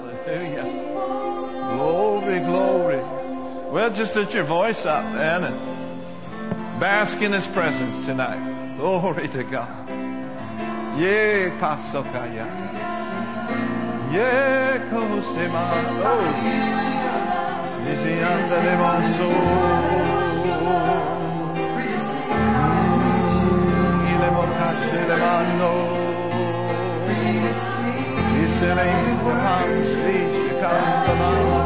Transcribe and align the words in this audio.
Hallelujah. 0.00 0.64
Glory, 1.74 2.40
glory. 2.40 3.00
Well, 3.70 3.90
just 3.92 4.16
lift 4.16 4.34
your 4.34 4.44
voice 4.44 4.86
up, 4.86 5.04
man, 5.12 5.44
and 5.44 6.80
bask 6.80 7.20
in 7.20 7.32
His 7.32 7.46
presence 7.46 8.06
tonight. 8.06 8.42
Glory 8.76 9.28
to 9.28 9.44
God. 9.44 9.88
Ye 10.98 11.50
pasokaya. 11.60 12.46
Ye 14.10 14.80
kosemando. 14.90 16.02
Oh. 16.04 16.80
Nisiandele 17.84 18.74
manso. 18.82 19.30
Ile 24.10 24.28
mokashe 24.36 25.00
le 25.08 25.16
mando. 28.60 28.70
Isele 28.70 28.84
inkuham 29.08 29.70
shishikam 29.88 31.06
soto. 31.16 31.59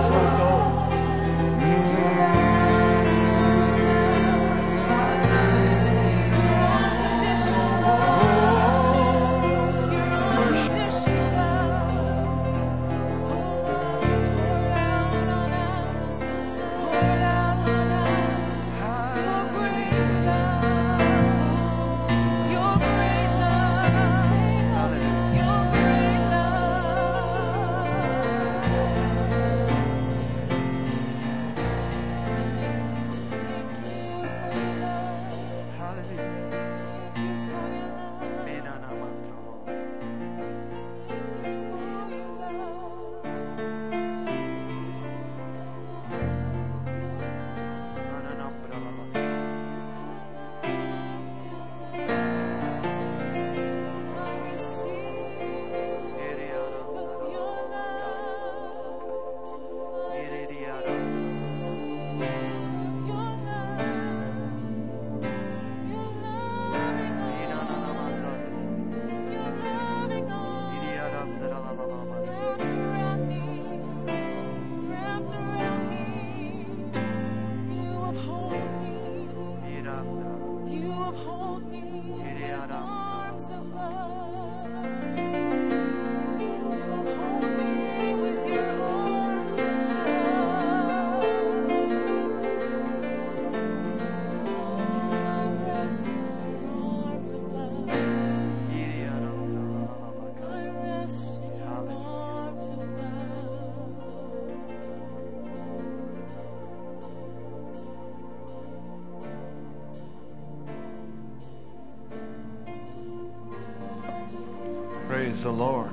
The 115.44 115.52
Lord. 115.52 115.92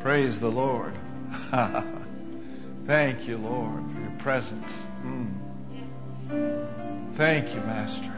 Praise 0.00 0.40
the 0.40 0.50
Lord. 0.50 0.92
Thank 2.86 3.28
you, 3.28 3.38
Lord, 3.38 3.84
for 3.92 4.00
your 4.00 4.10
presence. 4.18 4.82
Mm. 5.04 5.32
Thank 7.14 7.54
you, 7.54 7.60
Master. 7.60 8.12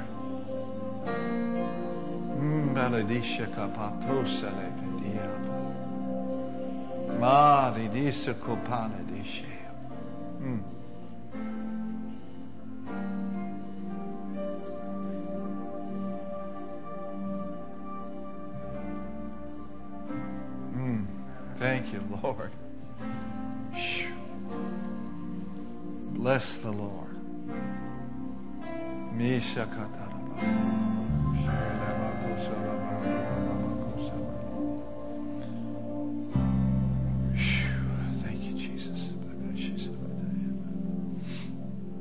Mm. 2.25 2.75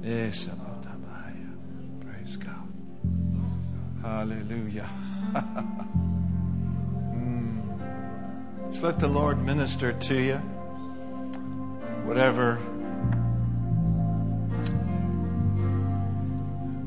Yes. 0.03 0.49
Praise 2.01 2.35
God. 2.37 2.67
Hallelujah. 4.01 4.89
Mm. 7.13 8.71
Just 8.71 8.83
let 8.83 8.99
the 8.99 9.07
Lord 9.07 9.45
minister 9.45 9.93
to 9.93 10.15
you. 10.15 10.37
Whatever 12.05 12.55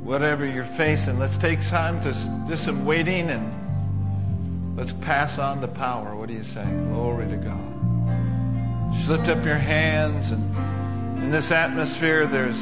whatever 0.03 0.45
you're 0.45 0.65
facing, 0.65 1.19
let's 1.19 1.37
take 1.37 1.65
time 1.69 2.01
to 2.03 2.13
do 2.49 2.57
some 2.57 2.85
waiting 2.85 3.31
and 3.31 4.77
let's 4.77 4.93
pass 4.93 5.39
on 5.39 5.61
the 5.61 5.69
power. 5.69 6.17
What 6.17 6.29
do 6.29 6.35
you 6.35 6.45
say? 6.45 6.65
Glory 6.65 7.29
to 7.29 7.37
God. 7.37 8.93
Just 8.93 9.09
lift 9.09 9.29
up 9.29 9.45
your 9.45 9.59
hands 9.59 10.33
and 10.33 10.57
in 11.23 11.31
this 11.31 11.51
atmosphere 11.51 12.27
there's 12.27 12.59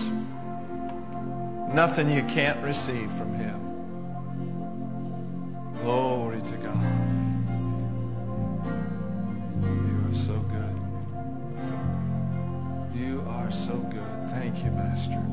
nothing 1.74 2.08
you 2.08 2.22
can't 2.24 2.62
receive 2.62 3.10
from 3.14 3.34
Him. 3.34 3.60
Glory 5.82 6.40
to 6.42 6.56
God. 6.56 6.84
You 9.62 10.08
are 10.08 10.14
so 10.14 10.38
good. 10.54 10.76
You 12.94 13.24
are 13.28 13.50
so 13.50 13.76
good. 13.76 14.30
Thank 14.30 14.64
you, 14.64 14.70
Master. 14.70 15.24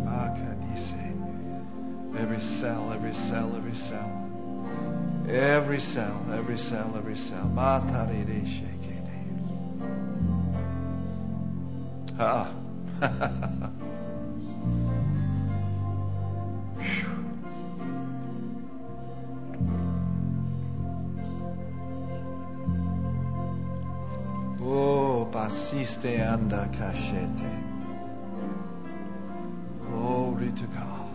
Every 2.22 2.41
cell, 2.41 2.91
every 2.94 3.16
cell, 3.16 3.56
every 3.56 3.74
cell. 3.74 4.30
Every 5.28 5.80
cell, 5.80 6.25
every 6.31 6.57
cell, 6.57 6.94
every 6.96 7.16
cell. 7.16 7.51
Ah. 12.19 12.51
Basiste 25.51 26.18
anda 26.21 26.65
cachete. 26.71 27.44
Glory 29.86 30.50
to 30.51 30.63
God. 30.68 31.09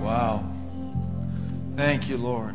Wow. 0.00 0.50
Thank 1.76 2.08
you, 2.08 2.16
Lord. 2.16 2.54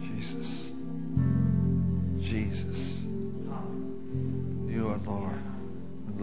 Jesus. 0.00 0.63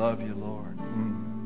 Love 0.01 0.19
you, 0.19 0.33
Lord. 0.33 0.77
Mm. 0.79 1.37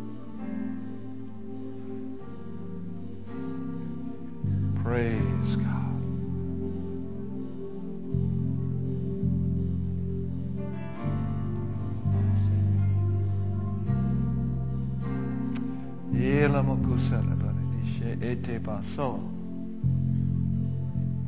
Praise 4.81 5.57
God. 5.57 5.75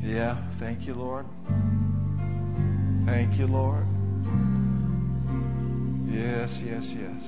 Yeah, 0.00 0.36
thank 0.56 0.86
you, 0.86 0.94
Lord. 0.94 1.26
Thank 3.04 3.38
you, 3.38 3.46
Lord. 3.46 3.87
Yes, 6.18 6.60
yes, 6.66 6.90
yes. 6.90 7.22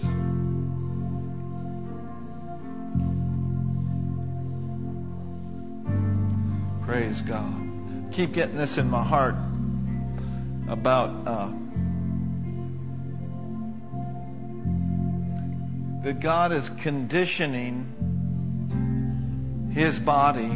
Praise 6.84 7.22
God. 7.22 8.08
Keep 8.10 8.32
getting 8.32 8.56
this 8.56 8.78
in 8.78 8.90
my 8.90 9.04
heart 9.04 9.36
about 10.66 11.10
uh, 11.24 11.52
that 16.02 16.18
God 16.18 16.50
is 16.50 16.68
conditioning 16.70 17.86
his 19.72 20.00
body 20.00 20.50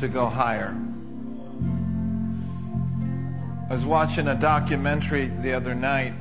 to 0.00 0.08
go 0.08 0.24
higher. 0.24 0.74
I 3.68 3.74
was 3.74 3.84
watching 3.84 4.28
a 4.28 4.34
documentary 4.34 5.26
the 5.26 5.52
other 5.52 5.74
night. 5.74 6.14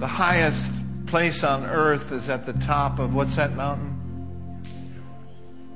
The 0.00 0.06
highest 0.06 0.72
place 1.08 1.44
on 1.44 1.66
earth 1.66 2.10
is 2.10 2.30
at 2.30 2.46
the 2.46 2.54
top 2.54 2.98
of 2.98 3.12
what's 3.12 3.36
that 3.36 3.54
mountain? 3.54 4.62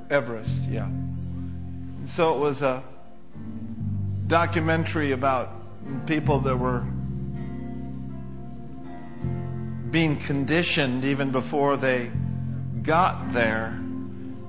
Everest, 0.08 0.48
yeah. 0.66 0.88
So 2.06 2.34
it 2.34 2.40
was 2.40 2.62
a 2.62 2.82
documentary 4.26 5.12
about 5.12 5.50
people 6.06 6.40
that 6.40 6.56
were 6.56 6.80
being 9.90 10.16
conditioned 10.16 11.04
even 11.04 11.30
before 11.30 11.76
they 11.76 12.10
got 12.82 13.30
there 13.30 13.78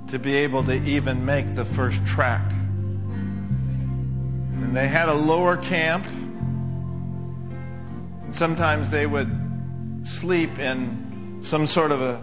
to 0.07 0.17
be 0.17 0.35
able 0.35 0.63
to 0.63 0.81
even 0.85 1.25
make 1.25 1.53
the 1.53 1.65
first 1.65 2.05
track. 2.05 2.49
And 4.53 4.73
they 4.73 4.87
had 4.87 5.09
a 5.09 5.13
lower 5.13 5.57
camp. 5.57 6.07
Sometimes 8.31 8.89
they 8.89 9.05
would 9.05 9.44
sleep 10.05 10.59
in 10.59 11.39
some 11.41 11.67
sort 11.67 11.91
of 11.91 12.01
a, 12.01 12.21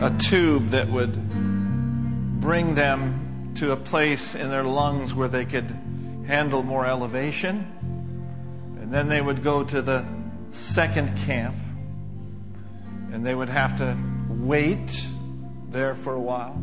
a 0.00 0.16
tube 0.18 0.68
that 0.68 0.88
would 0.88 2.40
bring 2.40 2.74
them 2.74 3.52
to 3.56 3.72
a 3.72 3.76
place 3.76 4.34
in 4.34 4.50
their 4.50 4.62
lungs 4.62 5.14
where 5.14 5.28
they 5.28 5.44
could 5.44 5.68
handle 6.26 6.62
more 6.62 6.86
elevation. 6.86 7.72
And 8.80 8.92
then 8.92 9.08
they 9.08 9.20
would 9.20 9.42
go 9.42 9.64
to 9.64 9.82
the 9.82 10.06
second 10.50 11.16
camp 11.18 11.56
and 13.12 13.26
they 13.26 13.34
would 13.34 13.48
have 13.48 13.78
to 13.78 13.96
wait 14.28 15.08
there 15.70 15.94
for 15.94 16.14
a 16.14 16.20
while 16.20 16.62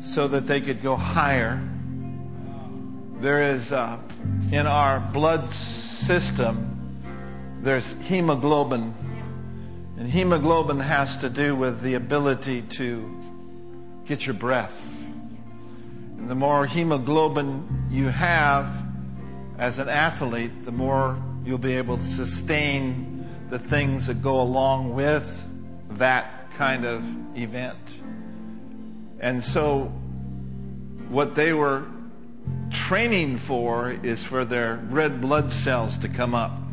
so 0.00 0.28
that 0.28 0.46
they 0.46 0.60
could 0.60 0.82
go 0.82 0.96
higher. 0.96 1.62
There 3.20 3.42
is, 3.50 3.72
uh, 3.72 3.98
in 4.50 4.66
our 4.66 5.00
blood 5.00 5.50
system, 5.52 6.73
there's 7.64 7.90
hemoglobin. 8.02 8.94
And 9.96 10.10
hemoglobin 10.10 10.80
has 10.80 11.16
to 11.18 11.30
do 11.30 11.56
with 11.56 11.80
the 11.80 11.94
ability 11.94 12.62
to 12.62 13.20
get 14.04 14.26
your 14.26 14.34
breath. 14.34 14.74
And 16.18 16.28
the 16.28 16.34
more 16.34 16.66
hemoglobin 16.66 17.86
you 17.90 18.08
have 18.08 18.70
as 19.58 19.78
an 19.78 19.88
athlete, 19.88 20.64
the 20.64 20.72
more 20.72 21.18
you'll 21.44 21.58
be 21.58 21.76
able 21.76 21.96
to 21.96 22.04
sustain 22.04 23.26
the 23.48 23.58
things 23.58 24.08
that 24.08 24.20
go 24.22 24.40
along 24.40 24.94
with 24.94 25.48
that 25.90 26.50
kind 26.58 26.84
of 26.84 27.02
event. 27.36 27.78
And 29.20 29.42
so 29.42 29.84
what 31.08 31.34
they 31.34 31.54
were 31.54 31.86
training 32.70 33.38
for 33.38 33.90
is 33.90 34.22
for 34.22 34.44
their 34.44 34.76
red 34.90 35.20
blood 35.20 35.50
cells 35.50 35.96
to 35.98 36.08
come 36.08 36.34
up 36.34 36.63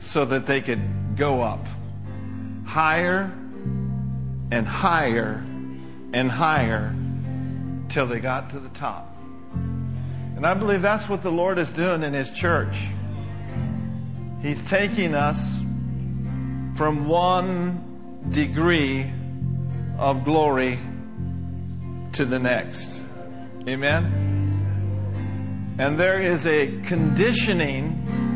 so 0.00 0.24
that 0.24 0.46
they 0.46 0.60
could 0.60 1.16
go 1.16 1.42
up 1.42 1.64
higher 2.66 3.32
and 4.50 4.66
higher 4.66 5.44
and 6.12 6.30
higher 6.30 6.94
till 7.88 8.06
they 8.06 8.18
got 8.18 8.50
to 8.50 8.60
the 8.60 8.68
top. 8.70 9.16
And 9.54 10.46
I 10.46 10.54
believe 10.54 10.82
that's 10.82 11.08
what 11.08 11.22
the 11.22 11.30
Lord 11.30 11.58
is 11.58 11.70
doing 11.70 12.02
in 12.02 12.14
His 12.14 12.30
church. 12.30 12.76
He's 14.40 14.62
taking 14.62 15.14
us 15.14 15.58
from 16.76 17.06
one 17.06 18.30
degree 18.30 19.12
of 19.98 20.24
glory 20.24 20.78
to 22.12 22.24
the 22.24 22.38
next. 22.38 23.02
Amen? 23.68 24.30
And 25.78 25.98
there 25.98 26.20
is 26.20 26.46
a 26.46 26.80
conditioning 26.82 28.29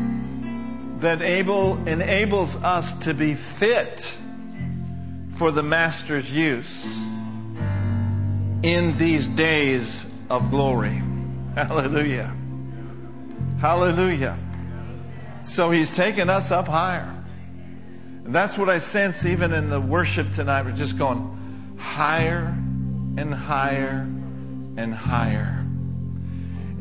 that 1.05 1.21
able, 1.21 1.75
enables 1.87 2.55
us 2.57 2.91
to 2.93 3.13
be 3.13 3.35
fit 3.35 4.17
for 5.35 5.51
the 5.51 5.61
Master's 5.61 6.31
use 6.31 6.83
in 8.63 8.97
these 8.97 9.27
days 9.27 10.03
of 10.31 10.49
glory. 10.49 11.03
Hallelujah. 11.53 12.35
Hallelujah. 13.61 14.35
So 15.43 15.69
he's 15.69 15.95
taken 15.95 16.27
us 16.27 16.49
up 16.49 16.67
higher. 16.67 17.13
And 18.25 18.33
that's 18.33 18.57
what 18.57 18.67
I 18.67 18.79
sense 18.79 19.27
even 19.27 19.53
in 19.53 19.69
the 19.69 19.79
worship 19.79 20.33
tonight. 20.33 20.65
We're 20.65 20.71
just 20.71 20.97
going 20.97 21.77
higher 21.77 22.47
and 23.17 23.31
higher 23.31 24.07
and 24.75 24.91
higher. 24.91 25.64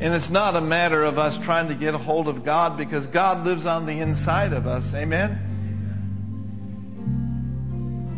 And 0.00 0.12
it's 0.12 0.28
not 0.28 0.57
a 0.57 0.61
matter 0.61 1.04
of 1.04 1.19
us 1.19 1.38
trying 1.38 1.69
to 1.69 1.75
get 1.75 1.95
a 1.95 1.99
hold 1.99 2.26
of 2.28 2.45
God 2.45 2.76
because 2.76 3.07
God 3.07 3.45
lives 3.45 3.64
on 3.64 3.87
the 3.87 4.00
inside 4.00 4.52
of 4.52 4.66
us. 4.66 4.92
Amen? 4.92 5.38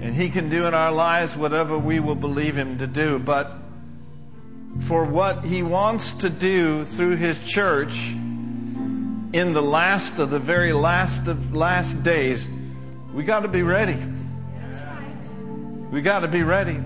And 0.00 0.14
He 0.14 0.30
can 0.30 0.48
do 0.48 0.66
in 0.66 0.74
our 0.74 0.90
lives 0.90 1.36
whatever 1.36 1.78
we 1.78 2.00
will 2.00 2.14
believe 2.14 2.56
Him 2.56 2.78
to 2.78 2.86
do. 2.86 3.18
But 3.18 3.52
for 4.82 5.04
what 5.04 5.44
He 5.44 5.62
wants 5.62 6.12
to 6.14 6.30
do 6.30 6.84
through 6.84 7.16
His 7.16 7.44
church 7.44 8.12
in 8.12 9.52
the 9.52 9.62
last 9.62 10.18
of 10.18 10.30
the 10.30 10.38
very 10.38 10.72
last 10.72 11.26
of 11.26 11.54
last 11.54 12.02
days, 12.02 12.48
we 13.12 13.22
got 13.22 13.40
to 13.40 13.48
be 13.48 13.62
ready. 13.62 13.98
We 15.90 16.00
got 16.00 16.20
to 16.20 16.28
be 16.28 16.42
ready. 16.42 16.76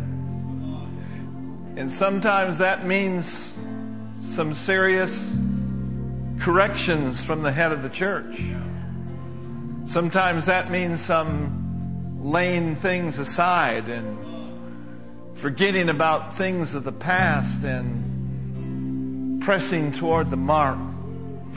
And 1.76 1.90
sometimes 1.90 2.58
that 2.58 2.84
means 2.84 3.54
some 4.40 4.54
serious 4.54 5.36
corrections 6.38 7.22
from 7.22 7.42
the 7.42 7.52
head 7.52 7.72
of 7.72 7.82
the 7.82 7.90
church. 7.90 8.40
Sometimes 9.84 10.46
that 10.46 10.70
means 10.70 10.98
some 10.98 12.22
laying 12.22 12.74
things 12.74 13.18
aside 13.18 13.86
and 13.90 15.36
forgetting 15.36 15.90
about 15.90 16.36
things 16.36 16.74
of 16.74 16.84
the 16.84 16.92
past 16.92 17.64
and 17.64 19.42
pressing 19.42 19.92
toward 19.92 20.30
the 20.30 20.38
mark 20.38 20.78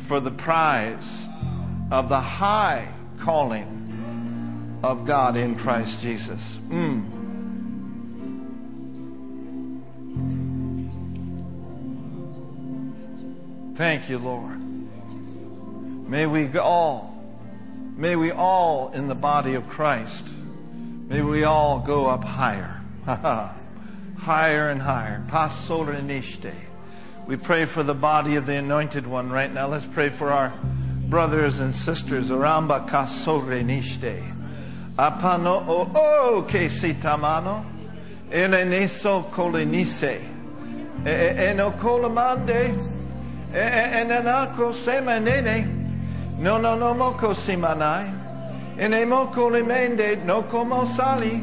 for 0.08 0.20
the 0.20 0.32
prize 0.32 1.26
of 1.90 2.10
the 2.10 2.20
high 2.20 2.86
calling 3.22 4.82
of 4.84 5.06
God 5.06 5.38
in 5.38 5.56
Christ 5.56 6.02
Jesus. 6.02 6.60
Mm. 6.68 7.13
Thank 13.76 14.08
you, 14.08 14.20
Lord. 14.20 14.62
May 16.08 16.28
we 16.28 16.56
all, 16.60 17.18
may 17.98 18.16
we 18.16 18.32
all 18.32 18.92
in 18.94 19.08
the 19.08 19.16
body 19.16 19.56
of 19.56 19.68
Christ, 19.68 20.28
may 21.08 21.22
we 21.22 21.44
all 21.44 21.80
go 21.80 22.06
up 22.06 22.24
higher. 22.24 22.82
higher 24.18 24.70
and 24.70 24.80
higher. 24.80 25.24
Pastor 25.28 25.74
nishte. 25.74 26.54
We 27.26 27.36
pray 27.36 27.66
for 27.66 27.82
the 27.82 27.96
body 27.96 28.36
of 28.36 28.46
the 28.46 28.58
anointed 28.58 29.08
one 29.08 29.32
right 29.32 29.52
now. 29.52 29.68
Let's 29.68 29.88
pray 29.88 30.10
for 30.10 30.30
our 30.30 30.54
brothers 31.08 31.60
and 31.60 31.74
sisters. 31.74 32.30
Oramba 32.30 32.88
kasore 32.88 33.64
nishte. 33.64 34.22
Apano 34.98 35.68
o 35.68 35.92
o 35.96 36.42
ke 36.44 36.70
sitamano. 36.70 37.66
Eleneso 38.30 39.32
kolenise. 39.32 40.22
E- 41.06 41.10
e- 41.10 43.03
e 43.54 43.60
no 43.60 43.60
kolamande. 43.60 43.60
E- 43.60 43.60
e- 43.60 44.02
e 44.02 44.06
nanako 44.06 44.74
semanene. 44.74 45.84
No 46.40 46.58
no 46.58 46.76
no 46.76 46.94
moko 46.94 47.34
simanai. 47.34 48.12
Ene 48.78 49.06
moko 49.06 49.50
limende 49.50 50.24
no 50.26 50.44
como 50.44 50.86
sali. 50.86 51.42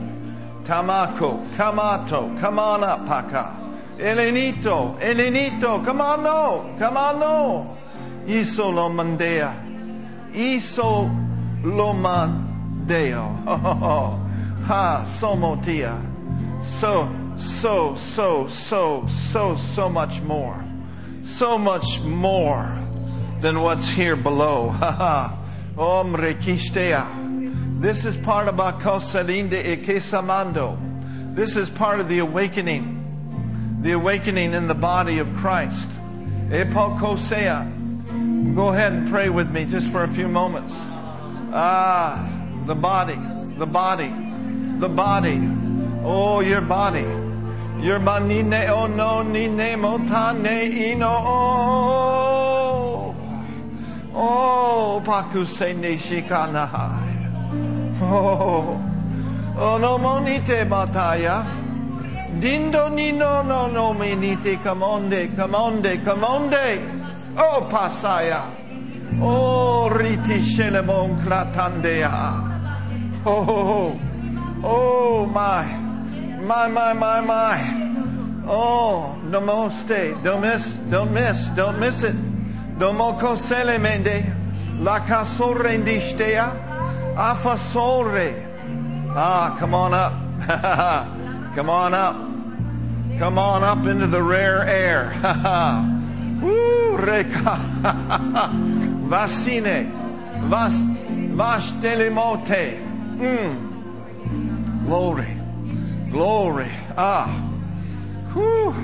Tamako, 0.65 1.41
kamato, 1.57 2.39
kamana 2.39 3.07
Paka. 3.07 3.57
Elenito, 3.99 4.99
Elenito, 5.01 5.85
come 5.85 6.01
on 6.01 6.23
no, 6.23 6.75
come 6.79 6.97
on 6.97 7.19
no. 7.19 7.77
Iso 8.27 8.71
lo 8.73 8.89
mandea. 8.89 9.55
Iso 10.33 11.11
lo 11.63 11.93
mandeo. 11.93 13.43
Oh, 13.47 13.61
oh, 13.65 13.79
oh. 13.83 14.21
Ha, 14.67 15.05
somotia. 15.07 15.97
So, 16.63 17.09
so, 17.37 17.95
so, 17.97 18.47
so, 18.47 19.07
so, 19.09 19.57
so 19.57 19.89
much 19.89 20.21
more. 20.23 20.70
So 21.25 21.59
much 21.59 22.01
more 22.01 22.77
than 23.41 23.61
what's 23.61 23.89
here 23.89 24.17
below. 24.17 24.71
Omre 25.77 26.41
kistea. 26.41 27.07
This 27.81 28.05
is 28.05 28.17
part 28.17 28.49
of 28.49 28.57
Bakosalinde 28.57 29.63
Ekesamando. 29.63 30.79
This 31.35 31.57
is 31.57 31.71
part 31.71 32.01
of 32.01 32.09
the 32.09 32.19
awakening. 32.19 32.97
The 33.83 33.93
awakening 33.93 34.53
in 34.53 34.69
the 34.69 34.75
body 34.75 35.19
of 35.19 35.35
Christ. 35.37 35.89
Epokosea. 36.49 38.55
Go 38.55 38.69
ahead 38.69 38.93
and 38.93 39.09
pray 39.09 39.31
with 39.31 39.51
me 39.51 39.65
just 39.65 39.91
for 39.91 40.03
a 40.03 40.09
few 40.09 40.29
moments. 40.29 40.75
Ah, 41.53 42.29
the 42.67 42.75
body, 42.75 43.19
the 43.57 43.67
body, 43.67 44.13
the 44.79 44.89
body. 44.89 45.41
Oh, 46.05 46.41
your 46.41 46.61
body. 46.61 47.07
Your 47.83 47.99
banine 47.99 48.69
o 48.69 48.87
no 48.87 49.23
nine 49.23 49.79
motane 49.79 50.71
ino. 50.71 51.09
Oh, 51.09 53.15
oh, 54.15 55.01
pakuse 55.03 55.73
ne 55.75 55.97
shikanahai. 55.97 57.09
Oh, 58.03 58.79
oh 59.57 59.79
no 59.79 59.99
monite 59.99 60.69
bataya. 60.69 61.47
Dindo 62.39 62.89
ni 62.95 63.13
no 63.13 63.43
no 63.43 63.67
no 63.67 63.95
menite 63.95 64.59
camonde, 64.63 65.35
camonde, 65.35 65.97
camonde. 66.05 66.83
Oh 67.37 67.67
pasaya. 67.71 68.45
Oh 69.23 69.89
riti 69.91 70.43
shelemon 70.43 71.19
clatandea. 71.23 72.49
Oh, 73.25 73.45
oh, 73.49 74.01
oh 74.65 75.27
my, 75.27 75.65
my, 76.41 76.69
my, 76.69 76.93
my, 76.93 77.21
my. 77.21 77.81
Oh, 78.47 79.19
namaste. 79.25 80.23
Don't 80.23 80.41
miss, 80.41 80.73
don't 80.91 81.13
miss, 81.13 81.49
don't 81.51 81.79
miss 81.79 82.03
it. 82.03 82.17
Domoko 82.79 83.37
selemende. 83.37 84.25
La 84.79 85.01
casore 85.01 85.75
indistea. 85.75 87.15
Afasore. 87.17 88.49
Ah, 89.15 89.57
come 89.59 89.75
on 89.75 89.95
up. 89.95 90.13
come 91.55 91.71
on 91.71 91.95
up. 91.95 92.17
Come 93.19 93.39
on 93.39 93.63
up 93.63 93.87
into 93.87 94.07
the 94.07 94.23
rare 94.23 94.65
air. 94.67 95.13
Woo, 96.43 96.97
reka. 96.97 97.59
Vasine. 99.09 99.93
Vas, 100.49 100.75
vas 101.37 101.73
telemote. 101.75 102.81
Mm. 103.19 104.85
Glory. 104.87 105.40
Glory. 106.11 106.73
Ah. 106.97 107.29
Whew. 108.33 108.75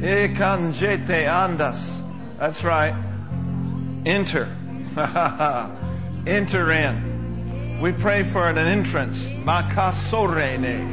Ekanjete 0.00 1.26
andas. 1.26 2.00
That's 2.38 2.64
right. 2.64 2.94
Enter. 4.04 4.48
Enter 6.26 6.72
in. 6.72 7.78
We 7.80 7.92
pray 7.92 8.22
for 8.22 8.48
an 8.48 8.58
entrance. 8.58 9.18
Makasorene. 9.44 10.92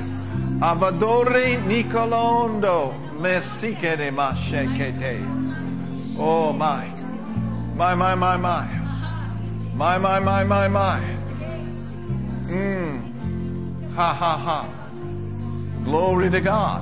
Avadore 0.60 1.62
Nicolondo. 1.64 2.94
Mesikere 3.20 4.12
mashekete. 4.12 5.20
Oh 6.18 6.54
my. 6.54 6.88
My, 7.76 7.94
my, 7.94 8.16
my, 8.16 8.38
my. 8.38 8.66
My, 9.74 9.98
my, 9.98 10.20
my, 10.20 10.44
my, 10.44 10.68
my. 10.68 11.02
Mm. 12.46 13.94
Ha 13.94 14.14
ha 14.14 14.38
ha. 14.38 14.87
Glory 15.84 16.30
to 16.30 16.42
God. 16.42 16.82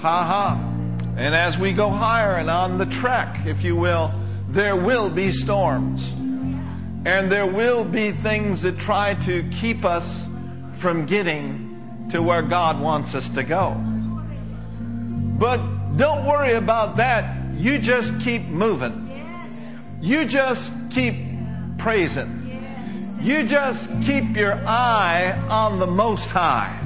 Ha 0.00 0.24
ha. 0.24 0.68
And 1.16 1.34
as 1.34 1.58
we 1.58 1.72
go 1.72 1.88
higher 1.88 2.36
and 2.36 2.48
on 2.48 2.78
the 2.78 2.86
trek, 2.86 3.46
if 3.46 3.62
you 3.62 3.76
will, 3.76 4.12
there 4.48 4.76
will 4.76 5.10
be 5.10 5.30
storms. 5.30 6.12
And 7.04 7.30
there 7.30 7.46
will 7.46 7.84
be 7.84 8.12
things 8.12 8.62
that 8.62 8.78
try 8.78 9.14
to 9.22 9.42
keep 9.50 9.84
us 9.84 10.24
from 10.76 11.06
getting 11.06 12.08
to 12.10 12.22
where 12.22 12.42
God 12.42 12.80
wants 12.80 13.14
us 13.14 13.28
to 13.30 13.42
go. 13.42 13.74
But 15.38 15.96
don't 15.96 16.24
worry 16.26 16.54
about 16.54 16.96
that. 16.96 17.54
You 17.54 17.78
just 17.78 18.20
keep 18.20 18.42
moving. 18.42 18.98
You 20.00 20.24
just 20.24 20.72
keep 20.90 21.14
praising. 21.78 23.18
You 23.20 23.44
just 23.44 23.88
keep 24.02 24.36
your 24.36 24.54
eye 24.66 25.32
on 25.48 25.78
the 25.78 25.86
Most 25.86 26.30
High. 26.30 26.76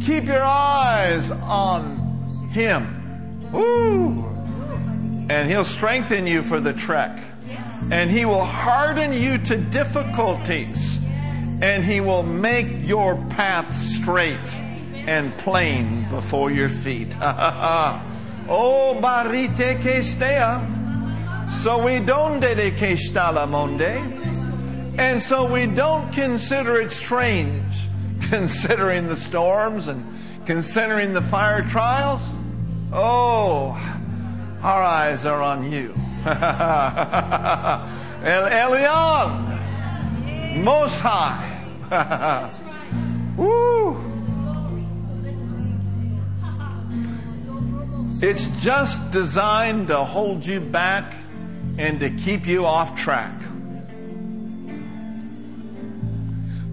Keep 0.00 0.26
your 0.26 0.42
eyes 0.42 1.30
on 1.30 2.48
Him. 2.50 3.50
Woo! 3.52 4.24
And 5.28 5.48
He'll 5.48 5.64
strengthen 5.64 6.26
you 6.26 6.42
for 6.42 6.60
the 6.60 6.72
trek. 6.72 7.22
And 7.90 8.10
He 8.10 8.24
will 8.24 8.44
harden 8.44 9.12
you 9.12 9.38
to 9.38 9.56
difficulties. 9.56 10.98
And 11.60 11.84
He 11.84 12.00
will 12.00 12.22
make 12.22 12.66
your 12.86 13.16
path 13.30 13.74
straight 13.74 14.38
and 15.06 15.36
plain 15.38 16.08
before 16.10 16.50
your 16.50 16.68
feet. 16.68 17.14
oh, 17.20 18.98
barite 19.00 19.80
que 19.82 20.02
stea. 20.02 20.78
So 21.50 21.84
we 21.84 22.00
don't 22.00 22.40
dedicate 22.40 22.98
stala 22.98 23.48
monde. 23.48 24.18
And 24.98 25.22
so 25.22 25.50
we 25.50 25.66
don't 25.66 26.12
consider 26.12 26.80
it 26.80 26.92
strange, 26.92 27.69
considering 28.30 29.06
the 29.08 29.16
storms 29.16 29.88
and 29.88 30.06
considering 30.46 31.12
the 31.12 31.20
fire 31.20 31.62
trials. 31.68 32.20
Oh, 32.92 33.72
our 34.62 34.82
eyes 34.82 35.26
are 35.26 35.42
on 35.42 35.70
you. 35.70 35.92
El 38.24 38.48
Elyon, 38.50 39.58
Most 40.62 41.00
High. 41.00 41.46
Woo! 43.36 43.96
It's 48.22 48.46
just 48.62 49.10
designed 49.10 49.88
to 49.88 50.04
hold 50.04 50.46
you 50.46 50.60
back 50.60 51.16
and 51.78 51.98
to 51.98 52.10
keep 52.10 52.46
you 52.46 52.64
off 52.64 52.94
track. 52.94 53.32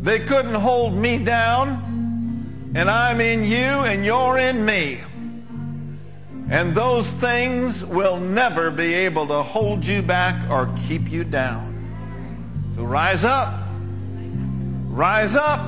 They 0.01 0.19
couldn't 0.19 0.55
hold 0.55 0.93
me 0.93 1.17
down, 1.17 2.71
and 2.75 2.89
I'm 2.89 3.19
in 3.19 3.43
you 3.43 3.57
and 3.57 4.05
you're 4.05 4.37
in 4.37 4.63
me. 4.63 4.99
And 6.49 6.73
those 6.73 7.07
things 7.07 7.83
will 7.83 8.19
never 8.19 8.71
be 8.71 8.93
able 8.93 9.27
to 9.27 9.43
hold 9.43 9.85
you 9.85 10.01
back 10.01 10.49
or 10.49 10.73
keep 10.87 11.11
you 11.11 11.25
down. 11.25 11.73
So 12.75 12.83
rise 12.83 13.25
up, 13.25 13.53
rise 14.85 15.35
up, 15.35 15.59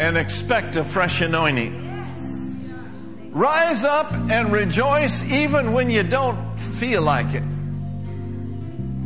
and 0.00 0.16
expect 0.16 0.74
a 0.74 0.82
fresh 0.82 1.20
anointing. 1.20 1.78
Rise 3.30 3.84
up 3.84 4.12
and 4.12 4.50
rejoice 4.50 5.22
even 5.24 5.72
when 5.72 5.88
you 5.88 6.02
don't 6.02 6.58
feel 6.58 7.02
like 7.02 7.32
it. 7.34 7.44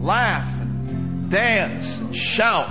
Laugh 0.01 0.49
and 0.61 1.31
dance 1.31 1.99
and 1.99 2.17
shout 2.17 2.71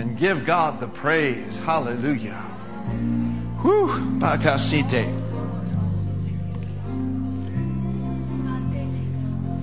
and 0.00 0.16
give 0.16 0.46
God 0.46 0.80
the 0.80 0.88
praise. 0.88 1.58
Hallelujah. 1.58 2.40
Whew, 3.60 3.88
bakasite. 4.18 5.04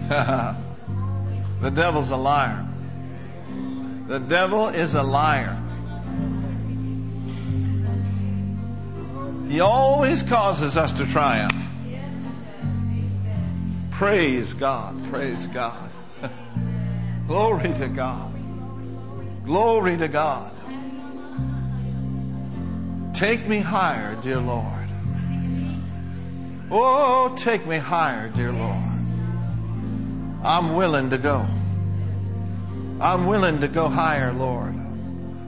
the 1.61 1.69
devil's 1.71 2.11
a 2.11 2.15
liar. 2.15 2.67
The 4.07 4.19
devil 4.19 4.67
is 4.67 4.93
a 4.93 5.01
liar. 5.01 5.59
He 9.49 9.59
always 9.59 10.21
causes 10.21 10.77
us 10.77 10.91
to 10.93 11.07
triumph. 11.07 11.51
Praise 13.89 14.53
God. 14.53 15.09
Praise 15.09 15.47
God. 15.47 15.89
Glory 17.27 17.73
to 17.79 17.87
God. 17.87 18.36
Glory 19.47 19.95
to 19.95 20.09
God. 20.09 20.51
Take 23.13 23.47
me 23.47 23.59
higher, 23.59 24.15
dear 24.21 24.41
Lord. 24.41 24.89
Oh, 26.69 27.33
take 27.39 27.65
me 27.65 27.77
higher, 27.77 28.27
dear 28.27 28.51
Lord. 28.51 28.83
I'm 30.43 30.75
willing 30.75 31.11
to 31.11 31.17
go. 31.17 31.47
I'm 32.99 33.25
willing 33.25 33.61
to 33.61 33.69
go 33.69 33.87
higher, 33.87 34.33
Lord. 34.33 34.75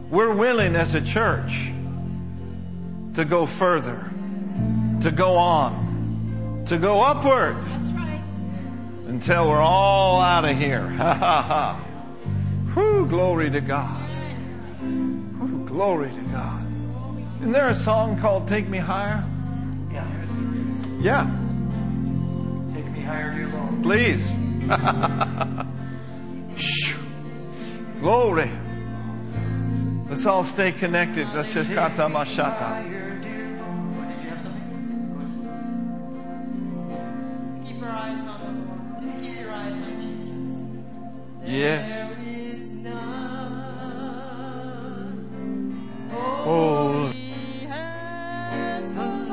We're 0.10 0.34
willing 0.34 0.78
as 0.78 0.96
a 0.96 1.02
church 1.02 1.70
to 3.16 3.26
go 3.26 3.46
further, 3.46 4.10
to 5.02 5.12
go 5.12 5.36
on, 5.36 6.64
to 6.68 6.78
go 6.78 7.02
upward 7.02 7.58
right. 7.58 8.24
until 9.08 9.50
we're 9.50 9.60
all 9.60 10.22
out 10.22 10.46
of 10.46 10.58
here. 10.58 10.88
Ha 10.98 11.14
ha 11.14 11.42
ha. 11.42 11.89
Whew, 12.74 13.06
glory 13.08 13.50
to 13.50 13.62
God. 13.62 14.10
Whew, 14.80 15.66
glory 15.66 16.10
to 16.10 16.22
God. 16.32 16.66
Isn't 17.40 17.52
there 17.52 17.70
a 17.70 17.76
song 17.76 18.20
called 18.20 18.48
Take 18.48 18.68
Me 18.70 18.78
Higher? 18.78 19.24
Yeah. 19.92 20.06
Yeah, 21.02 21.24
Take 22.74 22.86
me 22.92 23.00
higher, 23.00 23.34
dear 23.34 23.48
Lord. 23.48 23.82
please. 23.82 24.28
Shoo. 26.62 27.00
glory. 28.02 28.52
Let's 30.10 30.26
all 30.26 30.44
stay 30.44 30.74
connected. 30.74 31.28
Let's 31.34 31.54
keep 31.54 31.70
our 31.78 31.80
eyes 31.80 32.00
on 32.00 32.12
the 32.12 32.20
Lord. 32.20 32.30
just 32.34 32.36
kata 32.36 32.36
mashata. 32.36 32.60
Higher, 32.60 33.10
Oh. 46.22 47.14
Holy 48.96 49.29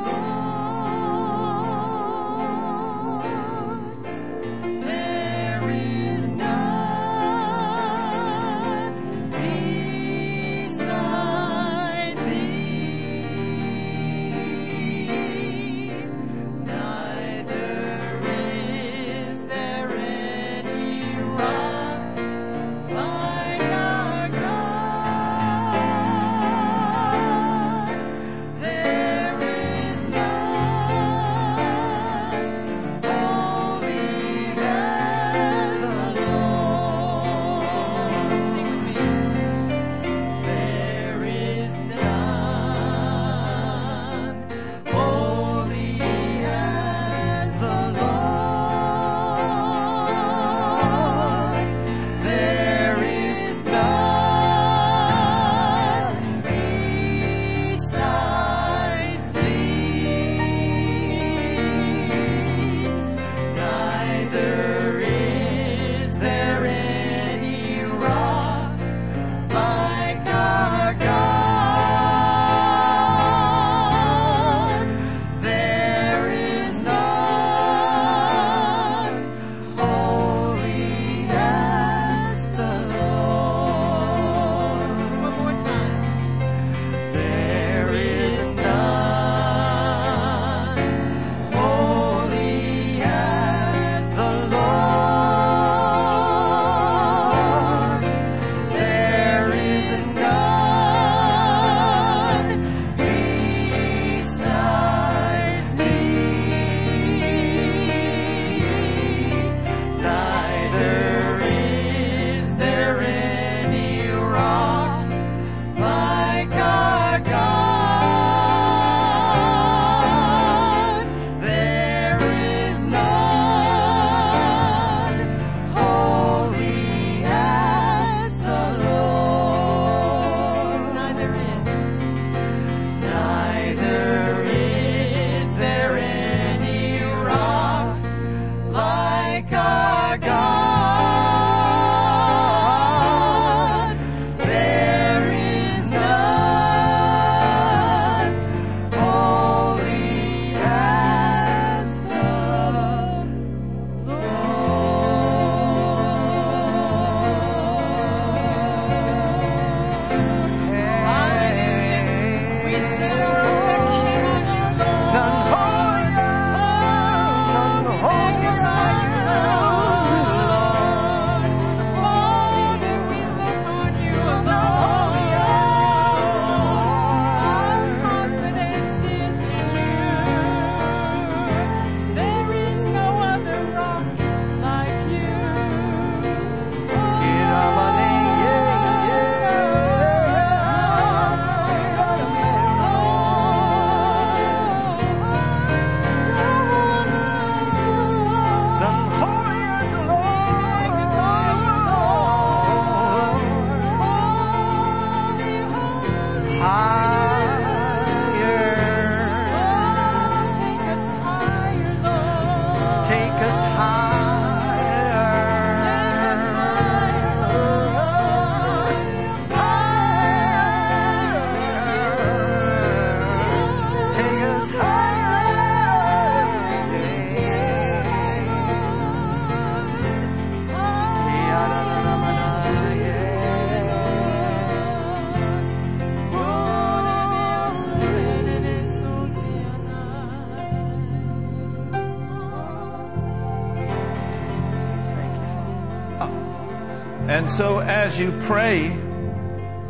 as 248.07 248.21
you 248.21 248.31
pray, 248.43 248.85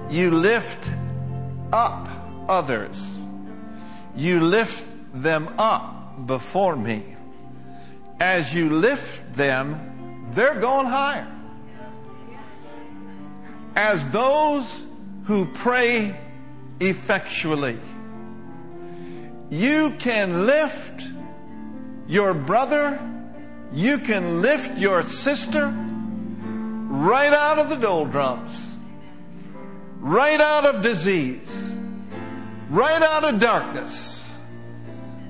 you 0.08 0.30
lift 0.30 0.90
up 1.70 2.08
others. 2.48 3.14
You 4.16 4.40
lift 4.40 4.88
them 5.12 5.46
up 5.58 6.26
before 6.26 6.76
me. 6.76 7.14
As 8.18 8.54
you 8.54 8.70
lift 8.70 9.34
them, 9.34 10.30
they're 10.32 10.58
going 10.58 10.86
higher. 10.86 11.30
As 13.74 14.08
those 14.08 14.66
who 15.24 15.44
pray 15.44 16.18
effectually, 16.80 17.78
you 19.50 19.90
can 19.98 20.46
lift 20.46 21.06
your 22.06 22.32
brother, 22.32 22.98
you 23.74 23.98
can 23.98 24.40
lift 24.40 24.78
your 24.78 25.02
sister 25.02 25.85
right 26.96 27.32
out 27.32 27.58
of 27.58 27.68
the 27.68 27.76
doldrums, 27.76 28.76
right 29.98 30.40
out 30.40 30.64
of 30.64 30.82
disease, 30.82 31.70
right 32.70 33.02
out 33.02 33.24
of 33.24 33.38
darkness. 33.38 34.22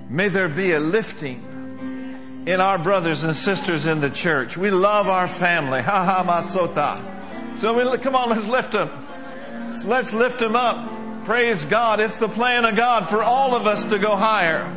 May 0.09 0.29
there 0.29 0.49
be 0.49 0.73
a 0.73 0.81
lifting 0.81 2.45
in 2.47 2.61
our 2.61 2.79
brothers 2.79 3.25
and 3.25 3.35
sisters 3.35 3.87
in 3.87 4.01
the 4.01 4.11
church. 4.11 4.57
We 4.57 4.71
love 4.71 5.09
our 5.09 5.27
family. 5.27 5.83
Ha 5.83 6.05
ha 6.05 6.25
masota. 6.25 7.57
So 7.57 7.75
we, 7.75 7.99
come 7.99 8.15
on, 8.15 8.31
let's 8.31 8.49
lift 8.49 8.73
them. 8.73 8.91
Let's 9.85 10.13
lift 10.13 10.39
them 10.39 10.55
up. 10.55 11.25
Praise 11.25 11.65
God. 11.65 11.99
It's 11.99 12.19
the 12.19 12.29
plan 12.29 12.65
of 12.65 12.77
God 12.77 13.09
for 13.09 13.23
all 13.23 13.57
of 13.57 13.67
us 13.67 13.85
to 13.87 13.99
go 13.99 14.15
higher. 14.15 14.73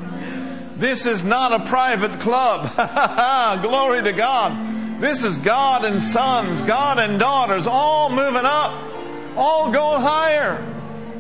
This 0.77 1.05
is 1.05 1.23
not 1.23 1.61
a 1.61 1.65
private 1.65 2.19
club. 2.19 3.61
Glory 3.61 4.01
to 4.01 4.13
God. 4.13 4.68
This 4.99 5.23
is 5.23 5.37
God 5.37 5.85
and 5.85 6.01
sons, 6.01 6.61
God 6.61 6.99
and 6.99 7.17
daughters, 7.17 7.65
all 7.65 8.09
moving 8.09 8.43
up, 8.43 8.73
all 9.37 9.71
going 9.71 10.01
higher. 10.01 10.61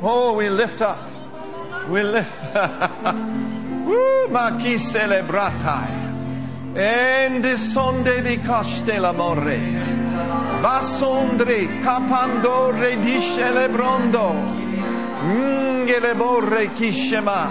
Oh, 0.01 0.33
we 0.33 0.49
lift 0.49 0.81
up. 0.81 0.99
We 1.87 2.03
lift. 2.03 2.35
Woo, 2.53 4.27
ma 4.27 4.57
chi 4.57 4.77
celebratai. 4.77 6.75
Ende 6.75 7.57
sonde 7.57 8.21
di 8.21 8.37
costela 8.39 9.13
more. 9.13 9.57
Vasondre 10.61 11.79
capandore 11.81 12.99
di 13.01 13.17
celebrondo. 13.17 14.33
Ngele 15.23 16.15
borre 16.15 16.67
kishema. 16.73 17.49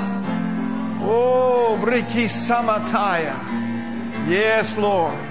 Oh, 1.01 1.79
briki 1.81 2.29
samataya. 2.29 3.35
Yes, 4.29 4.77
Lord. 4.77 5.28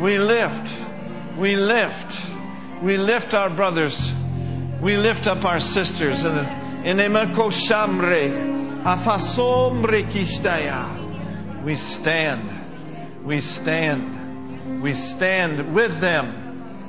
We 0.00 0.18
lift. 0.18 0.76
We 1.36 1.56
lift. 1.56 2.20
We 2.82 2.96
lift 2.96 3.34
our 3.34 3.48
brothers. 3.48 4.12
We 4.80 4.96
lift 4.96 5.26
up 5.26 5.44
our 5.44 5.60
sisters. 5.60 6.24
Kishtaya. 10.02 11.62
We 11.62 11.76
stand. 11.76 12.50
We 13.24 13.40
stand. 13.40 14.82
We 14.82 14.94
stand 14.94 15.74
with 15.74 16.00
them 16.00 16.44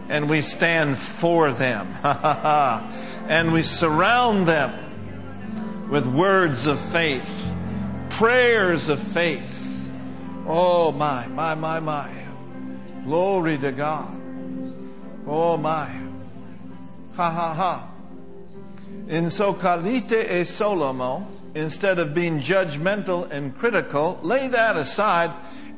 and 0.10 0.30
we 0.30 0.42
stand 0.42 0.98
for 0.98 1.52
them. 1.52 1.88
and 2.04 3.54
we 3.54 3.64
surround 3.64 4.48
them 4.48 5.90
with 5.90 6.06
words 6.08 6.68
of 6.68 6.82
faith, 6.92 7.54
prayers 8.10 8.90
of 8.90 9.00
faith. 9.00 9.52
Oh 10.48 10.92
my, 10.92 11.28
my, 11.28 11.56
my, 11.56 11.80
my. 11.80 12.25
Glory 13.06 13.60
to 13.60 13.72
God. 13.72 14.20
Oh 15.28 15.58
my. 15.58 15.86
Ha 17.16 17.30
ha 17.30 17.54
ha. 17.54 17.92
In 19.08 19.30
so 19.30 19.54
kalite 19.54 20.24
e 20.24 20.42
solomo, 20.42 21.28
instead 21.54 22.00
of 22.00 22.16
being 22.16 22.40
judgmental 22.40 23.30
and 23.30 23.56
critical, 23.56 24.18
lay 24.24 24.48
that 24.48 24.76
aside 24.76 25.32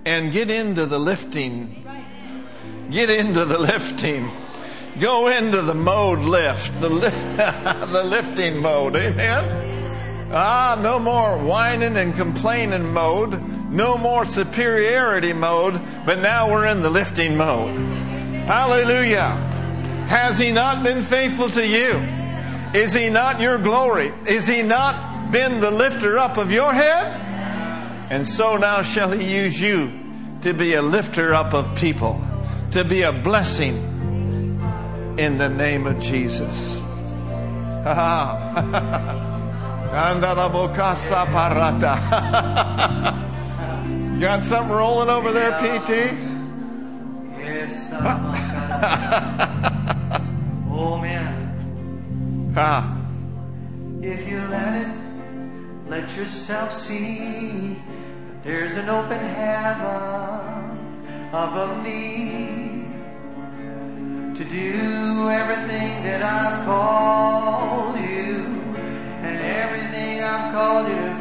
and 0.06 0.32
get 0.32 0.50
into 0.50 0.86
the 0.86 0.98
lifting. 0.98 1.86
Get 2.90 3.10
into 3.10 3.44
the 3.44 3.58
lifting. 3.58 4.32
Go 4.98 5.28
into 5.28 5.62
the 5.62 5.76
mode 5.76 6.20
lift, 6.20 6.80
the, 6.80 6.88
li- 6.88 7.10
the 7.92 8.04
lifting 8.06 8.62
mode. 8.62 8.96
Amen. 8.96 10.32
Ah, 10.32 10.80
no 10.82 10.98
more 10.98 11.38
whining 11.38 11.98
and 11.98 12.16
complaining 12.16 12.94
mode. 12.94 13.57
No 13.70 13.98
more 13.98 14.26
superiority 14.26 15.34
mode, 15.34 15.82
but 16.06 16.20
now 16.20 16.52
we're 16.52 16.66
in 16.66 16.82
the 16.82 16.90
lifting 16.90 17.36
mode. 17.36 17.76
Hallelujah. 18.46 19.32
Has 20.08 20.38
he 20.38 20.54
not 20.54 20.84
been 20.84 21.02
faithful 21.02 21.50
to 21.50 21.68
you? 21.68 21.96
Is 22.74 22.94
he 22.94 23.10
not 23.10 23.42
your 23.42 23.58
glory? 23.58 24.14
Is 24.26 24.48
he 24.48 24.62
not 24.62 25.32
been 25.32 25.60
the 25.60 25.72
lifter 25.72 26.18
up 26.18 26.38
of 26.38 26.52
your 26.52 26.74
head? 26.74 27.08
And 28.10 28.26
so 28.26 28.56
now 28.56 28.84
shall 28.84 29.12
he 29.12 29.36
use 29.36 29.60
you 29.60 29.92
to 30.44 30.54
be 30.54 30.76
a 30.76 30.82
lifter 30.82 31.34
up 31.34 31.54
of 31.54 31.78
people, 31.78 32.22
to 32.72 32.86
be 32.86 33.02
a 33.02 33.12
blessing 33.12 33.76
in 35.18 35.38
the 35.38 35.50
name 35.50 35.88
of 35.88 36.00
Jesus. 36.00 36.82
Got 44.20 44.44
something 44.44 44.76
rolling 44.76 45.10
over 45.10 45.32
there, 45.32 45.52
PT? 45.60 45.90
Yes, 47.38 47.92
oh 50.72 50.98
man. 51.00 52.54
Ah, 52.58 52.98
If 54.02 54.28
you 54.28 54.40
let 54.48 54.74
it, 54.88 54.92
let 55.88 56.16
yourself 56.18 56.74
see 56.74 57.76
that 57.76 58.44
there's 58.44 58.76
an 58.76 58.90
open 58.90 59.20
heaven 59.20 60.80
above 61.30 61.84
thee 61.84 62.86
to 64.34 64.44
do 64.44 65.30
everything 65.30 66.04
that 66.04 66.24
I've 66.24 66.66
called 66.66 67.98
you 67.98 68.46
and 69.22 69.40
everything 69.42 70.24
I've 70.24 70.52
called 70.54 70.88
you. 70.90 71.17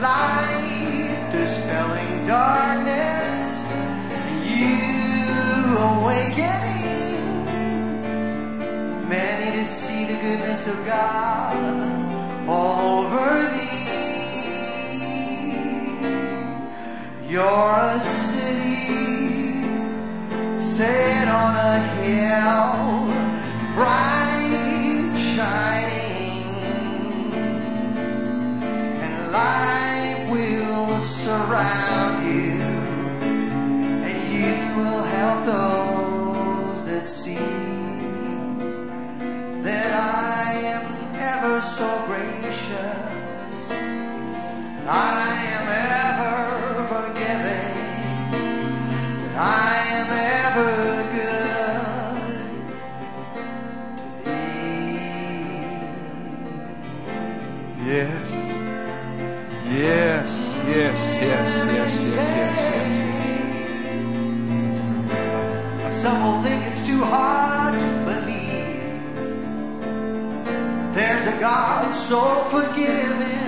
Light 0.00 1.28
dispelling 1.32 2.26
darkness, 2.26 3.32
you 4.44 5.76
awakening. 5.78 7.46
Many 9.08 9.56
to 9.56 9.64
see 9.64 10.04
the 10.04 10.14
goodness 10.14 10.66
of 10.66 10.84
God 10.84 11.56
all 12.46 13.06
over 13.06 13.42
thee. 13.54 13.76
You're 17.30 17.80
a 17.96 18.00
city 18.00 18.86
set 20.74 21.26
on 21.26 21.56
a 21.56 21.78
hill, 22.02 22.74
bright 23.74 25.14
shining, 25.16 26.44
and 29.04 29.32
life 29.32 29.85
those 35.46 36.84
that 36.86 37.08
see 37.08 37.36
that 39.62 39.92
I 39.94 40.52
am 40.74 40.86
ever 41.14 41.60
so 41.78 41.88
gracious. 42.06 43.54
I 44.88 45.30
am 45.56 45.66
ever 46.02 46.34
forgiving. 46.92 47.76
I 49.36 49.65
so 72.08 72.44
forgiving, 72.50 73.45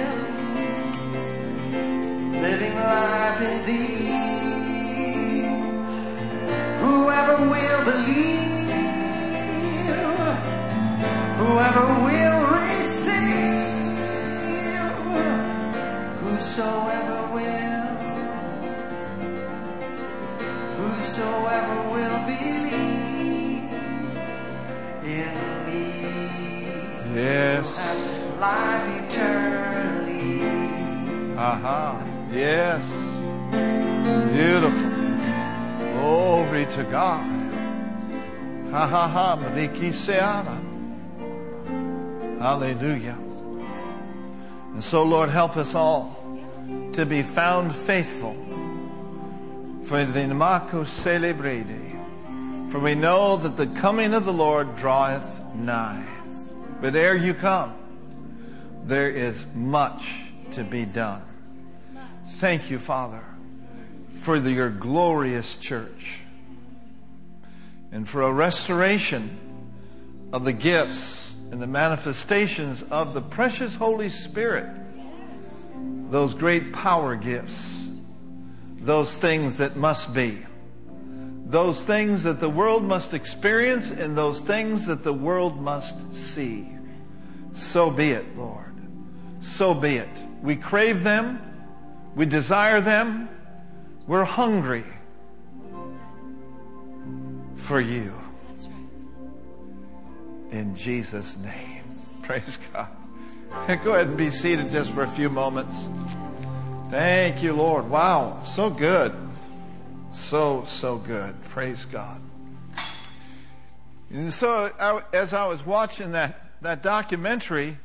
Hallelujah. 42.38 43.18
And 44.74 44.85
so, 44.85 45.02
Lord, 45.02 45.28
help 45.28 45.57
us 45.57 45.74
all 45.74 46.38
to 46.92 47.04
be 47.04 47.24
found 47.24 47.74
faithful 47.74 48.35
for 49.83 50.04
the 50.04 50.20
Namaku 50.20 50.87
celebrate. 50.87 51.66
For 52.70 52.78
we 52.78 52.94
know 52.94 53.37
that 53.38 53.57
the 53.57 53.66
coming 53.66 54.14
of 54.14 54.24
the 54.24 54.33
Lord 54.33 54.76
draweth 54.76 55.42
nigh. 55.52 56.07
But 56.81 56.94
ere 56.94 57.16
you 57.16 57.35
come, 57.35 57.74
there 58.85 59.11
is 59.11 59.46
much 59.52 60.14
to 60.52 60.62
be 60.62 60.85
done. 60.85 61.24
Thank 62.37 62.70
you, 62.70 62.78
Father, 62.78 63.24
for 64.20 64.38
the, 64.38 64.52
your 64.52 64.70
glorious 64.70 65.57
church 65.57 66.20
and 67.92 68.09
for 68.09 68.22
a 68.22 68.33
restoration 68.33 69.38
of 70.33 70.44
the 70.44 70.53
gifts 70.53 71.35
and 71.51 71.61
the 71.61 71.66
manifestations 71.66 72.85
of 72.90 73.14
the 73.14 73.22
precious 73.22 73.74
Holy 73.74 74.09
Spirit, 74.09 74.68
those 76.11 76.35
great 76.35 76.72
power 76.72 77.16
gifts, 77.16 77.83
those 78.81 79.16
things 79.16 79.57
that 79.59 79.77
must 79.77 80.12
be, 80.12 80.38
those 81.46 81.83
things 81.83 82.22
that 82.24 82.40
the 82.40 82.48
world 82.48 82.85
must 82.85 83.14
experience, 83.14 83.90
and 83.90 84.16
those 84.16 84.40
things 84.40 84.87
that 84.87 85.03
the 85.03 85.14
world 85.14 85.59
must 85.61 86.14
see. 86.14 86.68
So 87.55 87.90
be 87.90 88.11
it, 88.11 88.37
Lord. 88.37 88.74
So 89.40 89.72
be 89.72 89.96
it. 89.96 90.09
We 90.42 90.57
crave 90.57 91.03
them. 91.03 91.40
We 92.14 92.27
desire 92.27 92.83
them. 92.83 93.31
We're 94.07 94.24
hungry 94.24 94.85
for 97.68 97.83
you. 97.83 98.14
In 100.52 100.74
Jesus' 100.74 101.37
name. 101.37 101.83
Praise 102.22 102.59
God. 102.72 102.88
Go 103.85 103.92
ahead 103.92 104.07
and 104.07 104.16
be 104.16 104.31
seated 104.31 104.70
just 104.70 104.94
for 104.94 105.02
a 105.02 105.09
few 105.09 105.28
moments. 105.28 105.85
Thank 106.88 107.42
you, 107.42 107.52
Lord. 107.52 107.90
Wow, 107.90 108.42
so 108.42 108.70
good. 108.70 109.14
So, 110.11 110.64
so 110.66 110.96
good. 110.96 111.35
Praise 111.50 111.85
God. 111.85 112.22
And 114.11 114.33
so, 114.33 114.72
I, 114.81 115.02
as 115.12 115.35
I 115.35 115.46
was 115.46 115.66
watching 115.66 116.12
that, 116.12 116.40
that 116.62 116.83
documentary, 116.83 117.76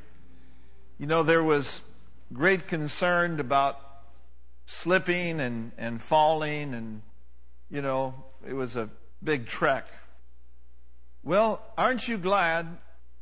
you 0.98 1.08
know, 1.08 1.24
there 1.24 1.44
was 1.44 1.82
great 2.32 2.70
concern 2.70 3.38
about 3.42 3.82
slipping 4.66 5.42
and, 5.42 5.74
and 5.78 6.02
falling, 6.02 6.74
and, 6.74 7.02
you 7.70 7.82
know, 7.82 8.16
it 8.48 8.54
was 8.54 8.78
a 8.78 8.90
big 9.24 9.48
trek. 9.48 9.88
Well, 11.24 11.62
aren't 11.78 12.08
you 12.08 12.18
glad 12.18 12.68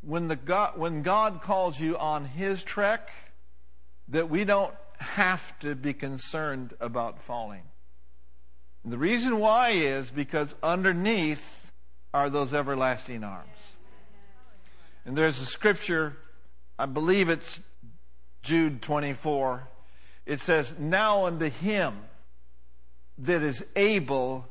when, 0.01 0.27
the 0.27 0.35
God, 0.35 0.77
when 0.77 1.03
God 1.03 1.41
calls 1.41 1.79
you 1.79 1.97
on 1.97 2.25
His 2.25 2.63
trek 2.63 3.09
that 4.07 4.29
we 4.29 4.43
don't 4.43 4.73
have 4.97 5.57
to 5.59 5.75
be 5.75 5.93
concerned 5.93 6.73
about 6.79 7.21
falling? 7.21 7.63
The 8.83 8.97
reason 8.97 9.37
why 9.37 9.69
is 9.69 10.09
because 10.09 10.55
underneath 10.63 11.71
are 12.13 12.29
those 12.29 12.53
everlasting 12.53 13.23
arms. 13.23 13.47
And 15.05 15.15
there's 15.15 15.39
a 15.39 15.45
scripture, 15.45 16.17
I 16.77 16.85
believe 16.85 17.29
it's 17.29 17.59
Jude 18.41 18.81
24. 18.81 19.67
It 20.25 20.39
says, 20.39 20.75
Now 20.77 21.25
unto 21.25 21.49
him 21.49 21.99
that 23.17 23.41
is 23.41 23.65
able 23.75 24.47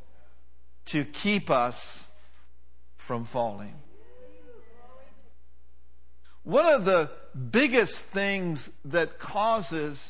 to 0.91 1.05
keep 1.05 1.51
us 1.51 2.03
from 2.97 3.25
falling. 3.25 3.75
One 6.43 6.67
of 6.67 6.85
the 6.85 7.11
biggest 7.51 8.07
things 8.07 8.71
that 8.87 9.21
causes 9.21 10.05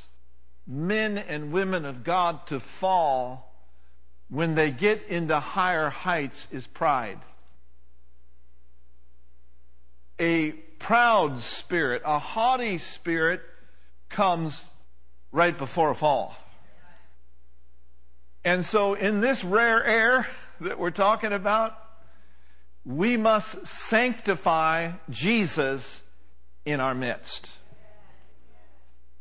men 0.67 1.19
and 1.19 1.53
women 1.53 1.85
of 1.85 2.03
God 2.03 2.47
to 2.47 2.61
fall 2.61 3.53
when 4.31 4.55
they 4.55 4.71
get 4.71 5.07
into 5.09 5.39
higher 5.39 5.91
heights 5.91 6.47
is 6.51 6.67
pride. 6.67 7.19
A 10.19 10.53
proud 10.79 11.41
spirit, 11.41 12.01
a 12.07 12.19
haughty 12.19 12.79
spirit 12.79 13.43
comes 14.09 14.65
right 15.31 15.57
before 15.57 15.91
a 15.91 15.95
fall. 15.95 16.35
And 18.45 18.65
so, 18.65 18.95
in 18.95 19.21
this 19.21 19.45
rare 19.45 19.85
air 19.85 20.27
that 20.61 20.79
we're 20.79 20.91
talking 20.91 21.33
about, 21.33 21.77
we 22.85 23.17
must 23.17 23.67
sanctify 23.67 24.93
Jesus 25.11 26.03
in 26.65 26.81
our 26.81 26.95
midst. 26.95 27.51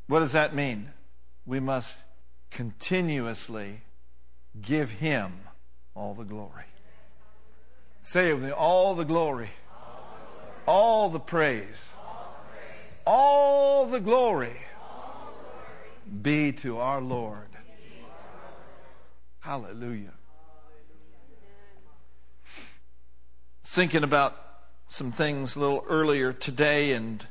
What 0.07 0.19
does 0.19 0.31
that 0.31 0.55
mean? 0.55 0.89
We 1.45 1.59
must 1.59 1.97
continuously 2.51 3.81
give 4.61 4.91
him 4.91 5.33
all 5.95 6.13
the 6.13 6.23
glory. 6.23 6.65
Say 8.01 8.29
it 8.29 8.33
with 8.33 8.43
me 8.43 8.51
all 8.51 8.95
the 8.95 9.03
glory, 9.03 9.49
all 10.65 11.09
the 11.09 11.19
praise, 11.19 11.89
all 13.05 13.87
the 13.87 13.99
glory 13.99 14.55
be 16.21 16.51
to 16.53 16.77
our 16.79 17.01
Lord. 17.01 17.47
Hallelujah. 19.39 20.13
Thinking 23.71 24.03
about 24.03 24.35
some 24.89 25.11
things 25.11 25.55
a 25.55 25.59
little 25.59 25.85
earlier 25.87 26.33
today 26.33 26.93
and 26.93 27.23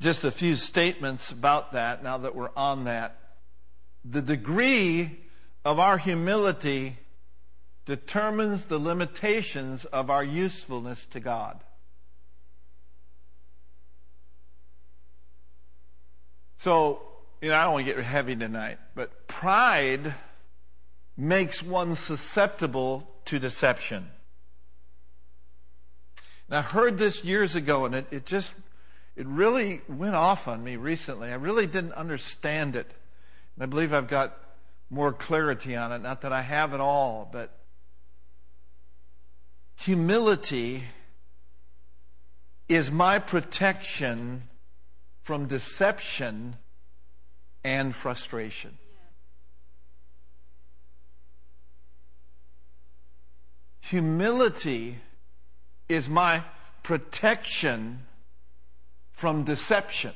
just 0.00 0.22
a 0.22 0.30
few 0.30 0.54
statements 0.54 1.32
about 1.32 1.72
that 1.72 2.04
now 2.04 2.18
that 2.18 2.34
we're 2.34 2.50
on 2.54 2.84
that. 2.84 3.16
The 4.04 4.20
degree 4.20 5.20
of 5.64 5.78
our 5.78 5.96
humility 5.96 6.98
determines 7.86 8.66
the 8.66 8.78
limitations 8.78 9.86
of 9.86 10.10
our 10.10 10.22
usefulness 10.22 11.06
to 11.06 11.20
God. 11.20 11.64
So, 16.58 17.09
you 17.40 17.48
know, 17.48 17.56
I 17.56 17.64
don't 17.64 17.72
want 17.72 17.86
to 17.86 17.94
get 17.94 18.04
heavy 18.04 18.36
tonight, 18.36 18.78
but 18.94 19.26
pride 19.26 20.14
makes 21.16 21.62
one 21.62 21.96
susceptible 21.96 23.08
to 23.26 23.38
deception. 23.38 24.08
And 26.48 26.58
I 26.58 26.62
heard 26.62 26.98
this 26.98 27.24
years 27.24 27.56
ago, 27.56 27.84
and 27.84 27.94
it, 27.94 28.06
it 28.10 28.26
just 28.26 28.52
it 29.16 29.26
really 29.26 29.82
went 29.88 30.14
off 30.14 30.48
on 30.48 30.62
me 30.62 30.76
recently. 30.76 31.30
I 31.30 31.34
really 31.34 31.66
didn't 31.66 31.92
understand 31.92 32.76
it. 32.76 32.90
And 33.54 33.62
I 33.62 33.66
believe 33.66 33.92
I've 33.92 34.08
got 34.08 34.36
more 34.88 35.12
clarity 35.12 35.76
on 35.76 35.92
it. 35.92 36.00
Not 36.00 36.22
that 36.22 36.32
I 36.32 36.42
have 36.42 36.74
it 36.74 36.80
all, 36.80 37.28
but 37.30 37.56
humility 39.76 40.84
is 42.68 42.90
my 42.90 43.18
protection 43.18 44.44
from 45.22 45.46
deception 45.46 46.56
and 47.64 47.94
frustration. 47.94 48.78
Humility 53.80 54.98
is 55.88 56.08
my 56.08 56.44
protection 56.82 58.06
from 59.10 59.44
deception. 59.44 60.12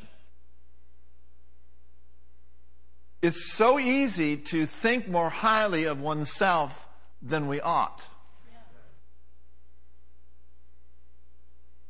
It's 3.21 3.53
so 3.53 3.79
easy 3.79 4.37
to 4.37 4.67
think 4.67 5.09
more 5.09 5.31
highly 5.31 5.85
of 5.85 6.01
oneself 6.01 6.87
than 7.23 7.49
we 7.49 7.61
ought. 7.61 8.07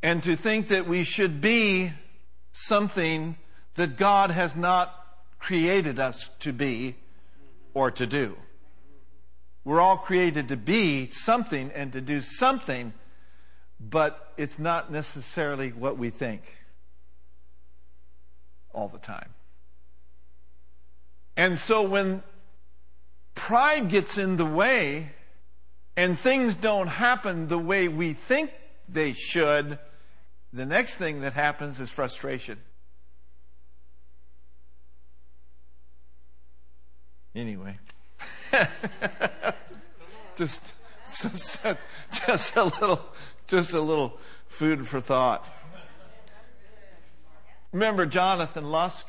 And 0.02 0.22
to 0.22 0.36
think 0.36 0.68
that 0.68 0.86
we 0.86 1.02
should 1.02 1.40
be 1.40 1.92
something 2.52 3.36
that 3.74 3.96
God 3.96 4.30
has 4.30 4.54
not 4.54 5.03
created 5.44 5.98
us 5.98 6.30
to 6.40 6.54
be 6.54 6.96
or 7.74 7.90
to 7.90 8.06
do. 8.06 8.34
We're 9.62 9.80
all 9.80 9.98
created 9.98 10.48
to 10.48 10.56
be 10.56 11.10
something 11.10 11.70
and 11.74 11.92
to 11.92 12.00
do 12.00 12.22
something, 12.22 12.94
but 13.78 14.32
it's 14.38 14.58
not 14.58 14.90
necessarily 14.90 15.68
what 15.68 15.98
we 15.98 16.08
think 16.08 16.40
all 18.72 18.88
the 18.88 18.98
time. 18.98 19.34
And 21.36 21.58
so 21.58 21.82
when 21.82 22.22
pride 23.34 23.90
gets 23.90 24.16
in 24.16 24.38
the 24.38 24.46
way 24.46 25.10
and 25.94 26.18
things 26.18 26.54
don't 26.54 26.86
happen 26.86 27.48
the 27.48 27.58
way 27.58 27.86
we 27.88 28.14
think 28.14 28.50
they 28.88 29.12
should, 29.12 29.78
the 30.54 30.64
next 30.64 30.94
thing 30.94 31.20
that 31.20 31.34
happens 31.34 31.80
is 31.80 31.90
frustration. 31.90 32.60
Anyway, 37.34 37.76
just, 40.36 40.74
just 41.10 41.60
just 42.12 42.56
a 42.56 42.64
little 42.64 43.00
just 43.48 43.72
a 43.72 43.80
little 43.80 44.18
food 44.46 44.86
for 44.86 45.00
thought. 45.00 45.44
Remember 47.72 48.06
Jonathan 48.06 48.70
Lusk? 48.70 49.06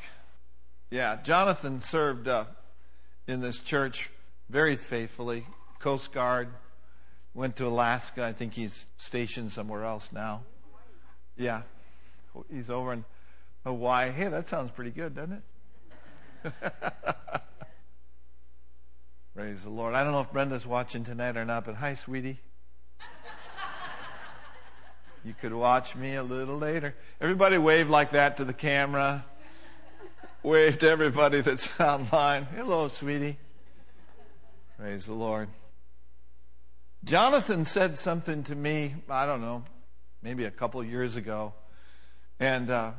Yeah, 0.90 1.18
Jonathan 1.22 1.80
served 1.80 2.26
uh, 2.26 2.46
in 3.28 3.40
this 3.40 3.60
church 3.60 4.10
very 4.50 4.74
faithfully, 4.74 5.46
Coast 5.78 6.12
Guard, 6.12 6.48
went 7.32 7.54
to 7.56 7.66
Alaska. 7.66 8.24
I 8.24 8.32
think 8.32 8.54
he's 8.54 8.86
stationed 8.96 9.52
somewhere 9.52 9.84
else 9.84 10.10
now. 10.12 10.42
Yeah, 11.36 11.62
he's 12.52 12.70
over 12.70 12.92
in 12.92 13.04
Hawaii. 13.64 14.10
Hey, 14.10 14.28
that 14.28 14.48
sounds 14.48 14.72
pretty 14.72 14.90
good, 14.90 15.14
doesn't 15.14 15.42
it? 16.44 16.52
Praise 19.56 19.64
the 19.64 19.70
Lord. 19.70 19.94
I 19.94 20.04
don't 20.04 20.12
know 20.12 20.20
if 20.20 20.30
Brenda's 20.30 20.66
watching 20.66 21.02
tonight 21.02 21.38
or 21.38 21.46
not, 21.46 21.64
but 21.64 21.76
hi, 21.76 21.94
sweetie. 21.94 22.38
You 25.24 25.32
could 25.40 25.54
watch 25.54 25.96
me 25.96 26.14
a 26.14 26.22
little 26.22 26.58
later. 26.58 26.94
Everybody 27.22 27.56
wave 27.56 27.88
like 27.88 28.10
that 28.10 28.36
to 28.36 28.44
the 28.44 28.52
camera. 28.52 29.24
Wave 30.42 30.78
to 30.80 30.90
everybody 30.90 31.40
that's 31.40 31.70
online. 31.80 32.44
Hello, 32.54 32.88
sweetie. 32.88 33.38
Praise 34.78 35.06
the 35.06 35.14
Lord. 35.14 35.48
Jonathan 37.02 37.64
said 37.64 37.96
something 37.96 38.42
to 38.42 38.54
me, 38.54 38.94
I 39.08 39.24
don't 39.24 39.40
know, 39.40 39.64
maybe 40.20 40.44
a 40.44 40.50
couple 40.50 40.84
years 40.84 41.16
ago. 41.16 41.54
And, 42.38 42.68
uh, 42.68 42.90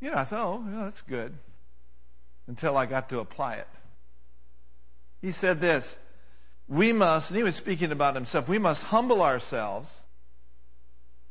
you 0.00 0.10
know, 0.10 0.16
I 0.16 0.24
thought, 0.24 0.46
oh, 0.46 0.64
yeah, 0.70 0.84
that's 0.84 1.02
good. 1.02 1.34
Until 2.46 2.78
I 2.78 2.86
got 2.86 3.10
to 3.10 3.18
apply 3.20 3.56
it. 3.56 3.68
He 5.24 5.32
said 5.32 5.58
this 5.58 5.96
We 6.68 6.92
must, 6.92 7.30
and 7.30 7.38
he 7.38 7.42
was 7.42 7.56
speaking 7.56 7.90
about 7.90 8.14
himself, 8.14 8.46
we 8.46 8.58
must 8.58 8.82
humble 8.82 9.22
ourselves, 9.22 9.88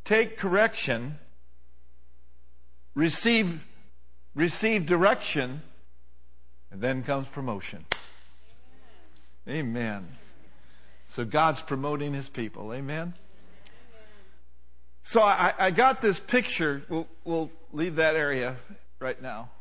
take 0.04 0.36
correction, 0.36 1.20
receive, 2.96 3.64
receive 4.34 4.88
direction, 4.88 5.62
and 6.72 6.82
then 6.82 7.04
comes 7.04 7.28
promotion. 7.28 7.86
Amen. 9.48 10.08
So 11.06 11.24
God's 11.24 11.62
promoting 11.62 12.16
his 12.16 12.30
people. 12.30 12.74
Amen. 12.74 13.14
So 15.04 15.22
I, 15.22 15.54
I 15.60 15.70
got 15.70 16.02
this 16.02 16.20
picture. 16.20 16.82
We'll, 16.90 17.08
we'll 17.24 17.52
leave 17.72 17.98
that 17.98 18.16
area 18.16 18.56
right 19.00 19.22
now. 19.22 19.52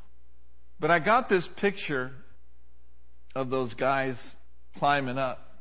But 0.81 0.91
I 0.91 1.01
got 1.01 1.29
this 1.29 1.47
picture 1.47 2.13
of 3.35 3.51
those 3.51 3.75
guys 3.75 4.35
climbing 4.79 5.19
up. 5.19 5.57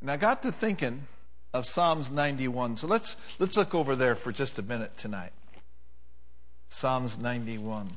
And 0.00 0.10
I 0.10 0.16
got 0.16 0.42
to 0.42 0.52
thinking 0.52 1.06
of 1.52 1.66
Psalms 1.66 2.10
91. 2.10 2.76
So 2.76 2.86
let's, 2.86 3.16
let's 3.38 3.56
look 3.56 3.74
over 3.74 3.96
there 3.96 4.14
for 4.14 4.32
just 4.32 4.58
a 4.58 4.62
minute 4.62 4.96
tonight. 4.96 5.32
Psalms 6.68 7.16
91. 7.16 7.88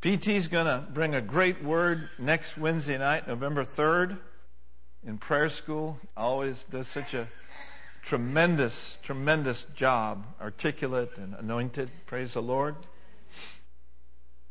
PT's 0.00 0.48
going 0.48 0.66
to 0.66 0.84
bring 0.92 1.14
a 1.14 1.20
great 1.20 1.62
word 1.62 2.08
next 2.18 2.58
Wednesday 2.58 2.98
night, 2.98 3.28
November 3.28 3.64
3rd, 3.64 4.18
in 5.06 5.18
prayer 5.18 5.48
school. 5.48 6.00
Always 6.16 6.64
does 6.70 6.88
such 6.88 7.14
a 7.14 7.28
tremendous, 8.02 8.98
tremendous 9.02 9.64
job, 9.76 10.26
articulate 10.40 11.18
and 11.18 11.34
anointed. 11.34 11.88
Praise 12.06 12.32
the 12.32 12.42
Lord. 12.42 12.74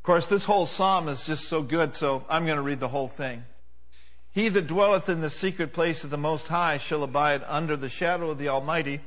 Of 0.01 0.05
course, 0.05 0.25
this 0.25 0.45
whole 0.45 0.65
psalm 0.65 1.07
is 1.09 1.27
just 1.27 1.47
so 1.47 1.61
good, 1.61 1.93
so 1.93 2.25
I'm 2.27 2.47
going 2.47 2.55
to 2.55 2.63
read 2.63 2.79
the 2.79 2.87
whole 2.87 3.07
thing. 3.07 3.45
He 4.31 4.49
that 4.49 4.65
dwelleth 4.65 5.09
in 5.09 5.21
the 5.21 5.29
secret 5.29 5.73
place 5.73 6.03
of 6.03 6.09
the 6.09 6.17
Most 6.17 6.47
High 6.47 6.77
shall 6.77 7.03
abide 7.03 7.43
under 7.45 7.77
the 7.77 7.87
shadow 7.87 8.31
of 8.31 8.39
the 8.39 8.47
Almighty. 8.47 9.01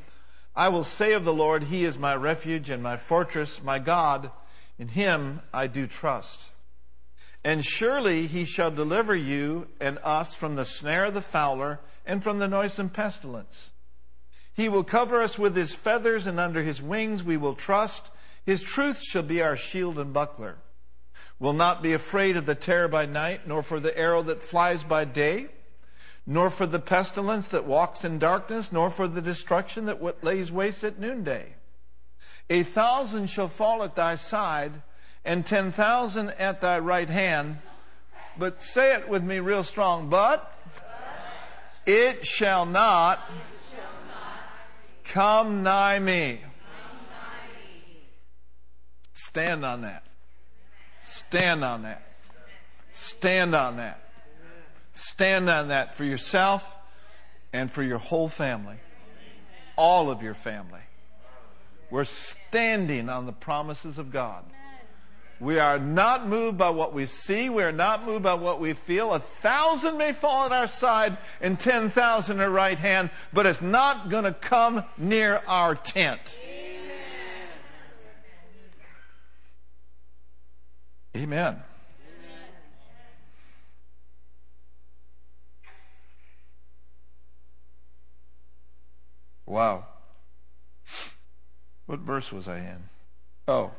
I 0.54 0.68
will 0.68 0.84
say 0.84 1.14
of 1.14 1.24
the 1.24 1.32
Lord, 1.32 1.64
He 1.64 1.84
is 1.84 1.98
my 1.98 2.14
refuge 2.14 2.70
and 2.70 2.80
my 2.80 2.96
fortress, 2.96 3.60
my 3.60 3.80
God. 3.80 4.30
In 4.78 4.86
Him 4.86 5.42
I 5.52 5.66
do 5.66 5.88
trust. 5.88 6.52
And 7.42 7.64
surely 7.64 8.28
He 8.28 8.44
shall 8.44 8.70
deliver 8.70 9.16
you 9.16 9.66
and 9.80 9.98
us 10.04 10.36
from 10.36 10.54
the 10.54 10.64
snare 10.64 11.06
of 11.06 11.14
the 11.14 11.20
fowler 11.20 11.80
and 12.06 12.22
from 12.22 12.38
the 12.38 12.46
noisome 12.46 12.88
pestilence. 12.88 13.70
He 14.52 14.68
will 14.68 14.84
cover 14.84 15.20
us 15.20 15.40
with 15.40 15.56
His 15.56 15.74
feathers, 15.74 16.24
and 16.28 16.38
under 16.38 16.62
His 16.62 16.80
wings 16.80 17.24
we 17.24 17.36
will 17.36 17.56
trust. 17.56 18.10
His 18.46 18.62
truth 18.62 19.02
shall 19.02 19.24
be 19.24 19.42
our 19.42 19.56
shield 19.56 19.98
and 19.98 20.12
buckler 20.12 20.58
will 21.38 21.52
not 21.52 21.82
be 21.82 21.92
afraid 21.92 22.36
of 22.36 22.46
the 22.46 22.54
terror 22.54 22.88
by 22.88 23.06
night, 23.06 23.46
nor 23.46 23.62
for 23.62 23.80
the 23.80 23.96
arrow 23.98 24.22
that 24.22 24.42
flies 24.42 24.84
by 24.84 25.04
day, 25.04 25.48
nor 26.26 26.48
for 26.48 26.66
the 26.66 26.78
pestilence 26.78 27.48
that 27.48 27.66
walks 27.66 28.04
in 28.04 28.18
darkness, 28.18 28.72
nor 28.72 28.90
for 28.90 29.06
the 29.06 29.20
destruction 29.20 29.86
that 29.86 30.24
lays 30.24 30.50
waste 30.50 30.84
at 30.84 30.98
noonday. 30.98 31.54
A 32.48 32.62
thousand 32.62 33.28
shall 33.28 33.48
fall 33.48 33.82
at 33.82 33.96
thy 33.96 34.16
side, 34.16 34.82
and 35.24 35.44
ten 35.44 35.72
thousand 35.72 36.30
at 36.30 36.60
thy 36.60 36.78
right 36.78 37.08
hand. 37.08 37.58
But 38.38 38.62
say 38.62 38.94
it 38.94 39.08
with 39.08 39.22
me 39.22 39.38
real 39.40 39.62
strong. 39.62 40.08
But 40.08 40.52
it 41.86 42.24
shall 42.24 42.66
not 42.66 43.20
come 45.04 45.62
nigh 45.62 45.98
me. 45.98 46.40
Stand 49.12 49.64
on 49.64 49.82
that. 49.82 50.03
Stand 51.34 51.64
on 51.64 51.82
that. 51.82 52.00
Stand 52.92 53.56
on 53.56 53.78
that. 53.78 54.00
Stand 54.92 55.50
on 55.50 55.66
that 55.66 55.96
for 55.96 56.04
yourself 56.04 56.76
and 57.52 57.72
for 57.72 57.82
your 57.82 57.98
whole 57.98 58.28
family. 58.28 58.76
All 59.74 60.10
of 60.10 60.22
your 60.22 60.34
family. 60.34 60.82
We're 61.90 62.04
standing 62.04 63.08
on 63.08 63.26
the 63.26 63.32
promises 63.32 63.98
of 63.98 64.12
God. 64.12 64.44
We 65.40 65.58
are 65.58 65.80
not 65.80 66.28
moved 66.28 66.56
by 66.56 66.70
what 66.70 66.92
we 66.92 67.06
see. 67.06 67.48
We 67.48 67.64
are 67.64 67.72
not 67.72 68.06
moved 68.06 68.22
by 68.22 68.34
what 68.34 68.60
we 68.60 68.72
feel. 68.72 69.12
A 69.12 69.18
thousand 69.18 69.98
may 69.98 70.12
fall 70.12 70.46
at 70.46 70.52
our 70.52 70.68
side 70.68 71.18
and 71.40 71.58
10,000 71.58 72.38
at 72.38 72.44
our 72.44 72.48
right 72.48 72.78
hand, 72.78 73.10
but 73.32 73.44
it's 73.44 73.60
not 73.60 74.08
going 74.08 74.22
to 74.22 74.32
come 74.32 74.84
near 74.96 75.42
our 75.48 75.74
tent. 75.74 76.38
Amen. 81.16 81.62
Wow. 89.46 89.86
What 91.86 92.00
verse 92.00 92.32
was 92.32 92.48
I 92.48 92.58
in? 92.58 92.88
Oh. 93.46 93.70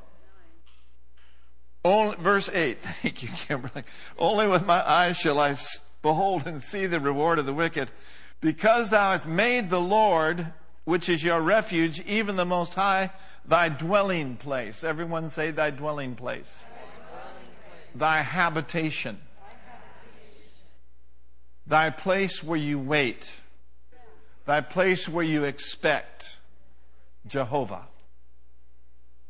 Only, 1.83 2.15
verse 2.17 2.49
8. 2.49 2.79
Thank 3.01 3.23
you, 3.23 3.29
Kimberly. 3.29 3.83
Only 4.17 4.47
with 4.47 4.65
my 4.65 4.87
eyes 4.89 5.17
shall 5.17 5.39
I 5.39 5.57
behold 6.01 6.47
and 6.47 6.63
see 6.63 6.85
the 6.85 6.99
reward 6.99 7.39
of 7.39 7.45
the 7.45 7.53
wicked. 7.53 7.91
Because 8.39 8.89
thou 8.89 9.11
hast 9.11 9.27
made 9.27 9.69
the 9.69 9.81
Lord, 9.81 10.53
which 10.85 11.09
is 11.09 11.23
your 11.23 11.41
refuge, 11.41 11.99
even 12.01 12.37
the 12.37 12.45
Most 12.45 12.75
High, 12.75 13.11
thy 13.45 13.69
dwelling 13.69 14.37
place. 14.37 14.83
Everyone 14.83 15.29
say 15.29 15.51
thy 15.51 15.71
dwelling 15.71 16.15
place 16.15 16.63
thy 17.95 18.21
habitation, 18.21 19.17
thy 21.65 21.89
place 21.89 22.43
where 22.43 22.59
you 22.59 22.77
wait, 22.77 23.39
thy 24.45 24.61
place 24.61 25.07
where 25.09 25.23
you 25.23 25.45
expect 25.45 26.37
Jehovah. 27.25 27.87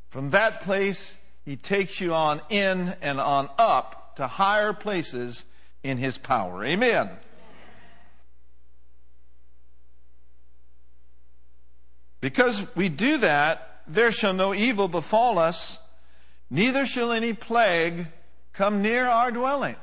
From 0.09 0.31
that 0.31 0.61
place, 0.61 1.17
he 1.43 1.55
takes 1.55 2.01
you 2.01 2.13
on 2.13 2.41
in 2.49 2.95
and 3.01 3.19
on 3.19 3.49
up 3.57 4.15
to 4.15 4.27
higher 4.27 4.73
places 4.73 5.45
in 5.83 5.97
his 5.97 6.17
power. 6.17 6.63
Amen. 6.65 7.09
Because 12.21 12.65
we 12.75 12.89
do 12.89 13.17
that, 13.19 13.81
there 13.87 14.11
shall 14.11 14.33
no 14.33 14.53
evil 14.53 14.87
befall 14.87 15.37
us, 15.37 15.77
neither 16.49 16.85
shall 16.87 17.11
any 17.11 17.33
plague 17.33 18.07
come 18.57 18.81
near 18.81 19.07
our 19.07 19.31
dwelling, 19.31 19.75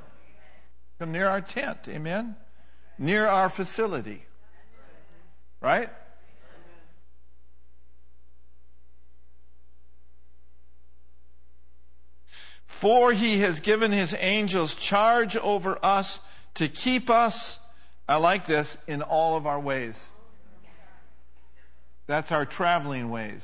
come 0.99 1.13
near 1.13 1.29
our 1.29 1.41
tent. 1.41 1.79
Amen? 1.89 2.37
Near 2.99 3.27
our 3.27 3.49
facility. 3.49 4.25
Right? 5.61 5.91
For 12.67 13.13
he 13.13 13.39
has 13.39 13.61
given 13.61 13.93
his 13.93 14.15
angels 14.19 14.75
charge 14.75 15.37
over 15.37 15.79
us 15.85 16.19
to 16.55 16.69
keep 16.69 17.11
us, 17.11 17.61
I 18.09 18.17
like 18.17 18.47
this, 18.47 18.77
in 18.89 19.03
all 19.03 19.37
of 19.37 19.47
our 19.47 19.61
ways. 19.61 19.95
That's 22.07 22.33
our 22.33 22.45
traveling 22.45 23.11
ways. 23.11 23.43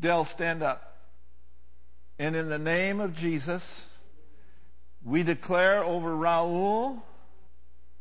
Dell, 0.00 0.24
stand 0.24 0.62
up. 0.62 0.89
And 2.20 2.36
in 2.36 2.50
the 2.50 2.58
name 2.58 3.00
of 3.00 3.14
Jesus, 3.14 3.86
we 5.02 5.22
declare 5.22 5.82
over 5.82 6.10
Raul 6.10 7.00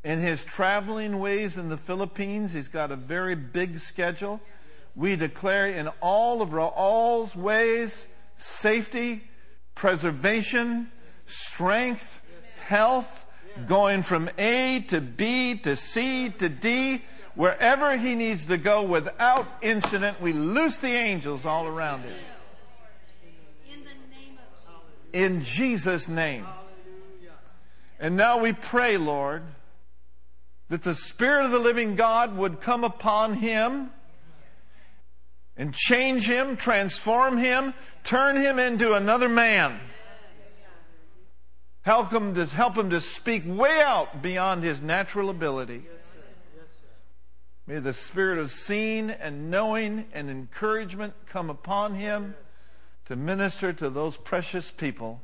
in 0.04 0.20
his 0.20 0.42
traveling 0.42 1.20
ways 1.20 1.56
in 1.56 1.70
the 1.70 1.78
Philippines, 1.78 2.52
he's 2.52 2.68
got 2.68 2.92
a 2.92 2.98
very 2.98 3.34
big 3.34 3.80
schedule. 3.80 4.42
We 4.94 5.16
declare 5.16 5.68
in 5.68 5.88
all 6.02 6.42
of 6.42 6.50
Raul's 6.50 7.34
ways 7.34 8.06
safety, 8.36 9.24
preservation, 9.74 10.90
strength, 11.26 12.22
health, 12.68 13.26
going 13.68 14.04
from 14.04 14.30
A 14.38 14.82
to 14.90 15.00
B 15.00 15.56
to 15.60 15.78
C 15.78 16.30
to 16.30 16.50
D, 16.50 17.04
wherever 17.36 17.96
he 17.96 18.16
needs 18.16 18.44
to 18.46 18.58
go 18.58 18.84
without 18.84 19.48
incident. 19.62 20.20
We 20.20 20.34
loose 20.34 20.76
the 20.76 20.90
angels 20.90 21.46
all 21.46 21.68
around 21.68 22.02
him. 22.02 22.14
In 23.72 23.80
the 23.80 23.86
name 23.86 24.38
of 24.38 24.50
Jesus. 24.58 24.99
In 25.14 25.44
Jesus' 25.44 26.08
name. 26.08 26.46
And 28.00 28.16
now 28.16 28.40
we 28.40 28.54
pray, 28.54 28.98
Lord, 28.98 29.44
that 30.70 30.84
the 30.84 30.96
Spirit 30.96 31.46
of 31.46 31.52
the 31.52 31.60
living 31.60 31.96
God 31.96 32.38
would 32.38 32.62
come 32.62 32.84
upon 32.84 33.36
him 33.36 33.90
and 35.58 35.74
change 35.74 36.26
him, 36.26 36.56
transform 36.56 37.38
him, 37.38 37.74
turn 38.04 38.38
him 38.38 38.58
into 38.58 38.94
another 38.94 39.28
man. 39.28 39.80
Help 41.82 42.12
him 42.12 42.36
to, 42.36 42.46
help 42.46 42.78
him 42.78 42.92
to 42.92 43.02
speak 43.02 43.44
way 43.46 43.82
out 43.82 44.22
beyond 44.22 44.64
his 44.64 44.82
natural 44.82 45.30
ability. 45.30 45.84
May 47.68 47.80
the 47.80 47.94
spirit 47.94 48.40
of 48.40 48.52
seeing 48.52 49.10
and 49.10 49.52
knowing 49.52 50.06
and 50.14 50.30
encouragement 50.30 51.14
come 51.28 51.50
upon 51.50 51.96
him 51.96 52.36
to 53.10 53.16
minister 53.16 53.74
to 53.74 53.90
those 53.90 54.16
precious 54.18 54.70
people 54.70 55.20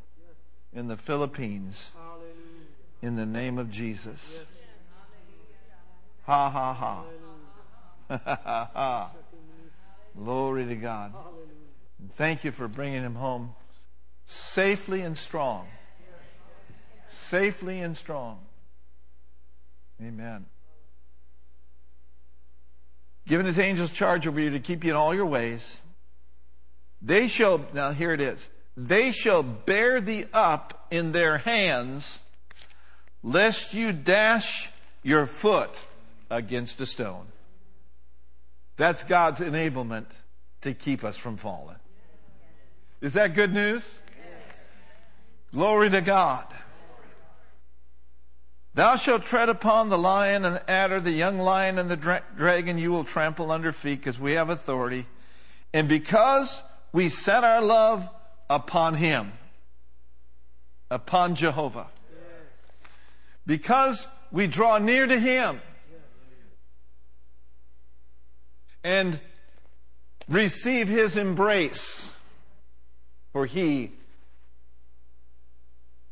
in 0.74 0.88
the 0.88 0.98
Philippines. 0.98 1.92
In 3.04 3.16
the 3.16 3.28
name 3.28 3.60
of 3.60 3.70
Jesus. 3.70 4.40
Ha 6.26 6.50
ha 6.50 6.74
ha. 6.74 7.04
Ha 8.08 8.40
ha 8.44 8.70
ha. 8.74 9.12
Glory 10.18 10.66
to 10.66 10.76
God. 10.76 11.14
And 12.00 12.12
thank 12.14 12.44
you 12.44 12.52
for 12.52 12.68
bringing 12.68 13.04
him 13.04 13.16
home 13.16 13.54
safely 14.26 15.02
and 15.02 15.16
strong. 15.16 15.68
Safely 17.16 17.80
and 17.80 17.96
strong. 17.96 18.40
Amen. 20.02 20.46
Given 23.28 23.46
his 23.46 23.60
angels 23.60 23.92
charge 23.92 24.26
over 24.28 24.40
you 24.40 24.52
to 24.52 24.60
keep 24.60 24.84
you 24.84 24.92
in 24.92 24.96
all 24.96 25.14
your 25.14 25.26
ways. 25.26 25.78
They 27.06 27.28
shall, 27.28 27.64
now 27.72 27.92
here 27.92 28.14
it 28.14 28.20
is, 28.20 28.50
they 28.76 29.12
shall 29.12 29.44
bear 29.44 30.02
thee 30.02 30.26
up 30.34 30.88
in 30.90 31.12
their 31.12 31.38
hands, 31.38 32.18
lest 33.22 33.76
you 33.76 33.92
dash 33.92 34.72
your 35.04 35.28
foot 35.28 35.70
against 36.32 36.82
a 36.82 36.86
stone. 36.88 37.28
That's 38.76 39.04
God's 39.04 39.40
enablement 39.40 40.08
to 40.62 40.74
keep 40.74 41.04
us 41.04 41.16
from 41.16 41.38
falling. 41.38 41.78
Is 43.02 43.14
that 43.14 43.36
good 43.36 43.54
news? 43.54 44.00
Glory 45.54 45.92
to 45.92 46.02
God. 46.02 46.48
Thou 48.74 48.96
shalt 48.96 49.22
tread 49.22 49.48
upon 49.48 49.90
the 49.90 49.98
lion 49.98 50.44
and 50.44 50.56
the 50.56 50.70
adder, 50.70 51.00
the 51.00 51.12
young 51.12 51.38
lion 51.38 51.78
and 51.78 51.90
the 51.90 51.96
dra- 51.96 52.24
dragon 52.36 52.80
you 52.80 52.92
will 52.92 53.04
trample 53.04 53.52
under 53.52 53.72
feet 53.72 54.00
because 54.00 54.20
we 54.20 54.32
have 54.32 54.50
authority. 54.50 55.06
And 55.72 55.88
because 55.88 56.60
we 56.96 57.10
set 57.10 57.44
our 57.44 57.62
love 57.62 58.08
upon 58.50 58.96
him, 58.96 59.34
upon 60.90 61.36
Jehovah, 61.36 61.90
because 63.46 64.08
we 64.32 64.48
draw 64.48 64.78
near 64.78 65.06
to 65.06 65.20
him 65.20 65.60
and 68.82 69.20
receive 70.30 70.88
his 70.88 71.18
embrace, 71.18 72.14
for 73.34 73.46
he 73.46 73.92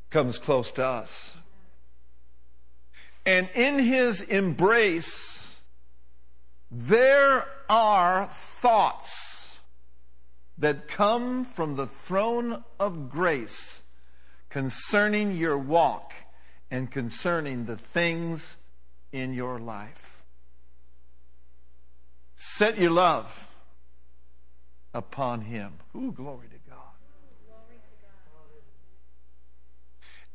comes 0.09 0.37
close 0.37 0.69
to 0.73 0.85
us. 0.85 1.31
And 3.25 3.47
in 3.55 3.79
his 3.79 4.19
embrace, 4.19 5.49
there 6.69 7.45
are 7.69 8.27
thoughts 8.33 9.32
that 10.63 10.87
come 10.87 11.43
from 11.43 11.75
the 11.75 11.85
throne 11.85 12.63
of 12.79 13.09
grace 13.09 13.81
concerning 14.49 15.35
your 15.35 15.57
walk 15.57 16.13
and 16.71 16.89
concerning 16.89 17.65
the 17.65 17.75
things 17.75 18.55
in 19.11 19.33
your 19.33 19.59
life. 19.59 20.23
Set 22.37 22.77
your 22.77 22.91
love 22.91 23.45
upon 24.93 25.41
him. 25.41 25.73
Ooh, 25.97 26.13
glory 26.13 26.47
to 26.47 26.69
God. 26.69 26.79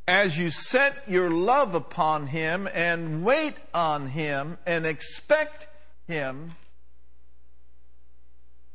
As 0.07 0.37
you 0.37 0.51
set 0.51 1.09
your 1.09 1.31
love 1.31 1.75
upon 1.75 2.27
him 2.27 2.69
and 2.75 3.25
wait 3.25 3.55
on 3.73 4.09
him 4.09 4.59
and 4.67 4.85
expect 4.85 5.69
him, 6.07 6.53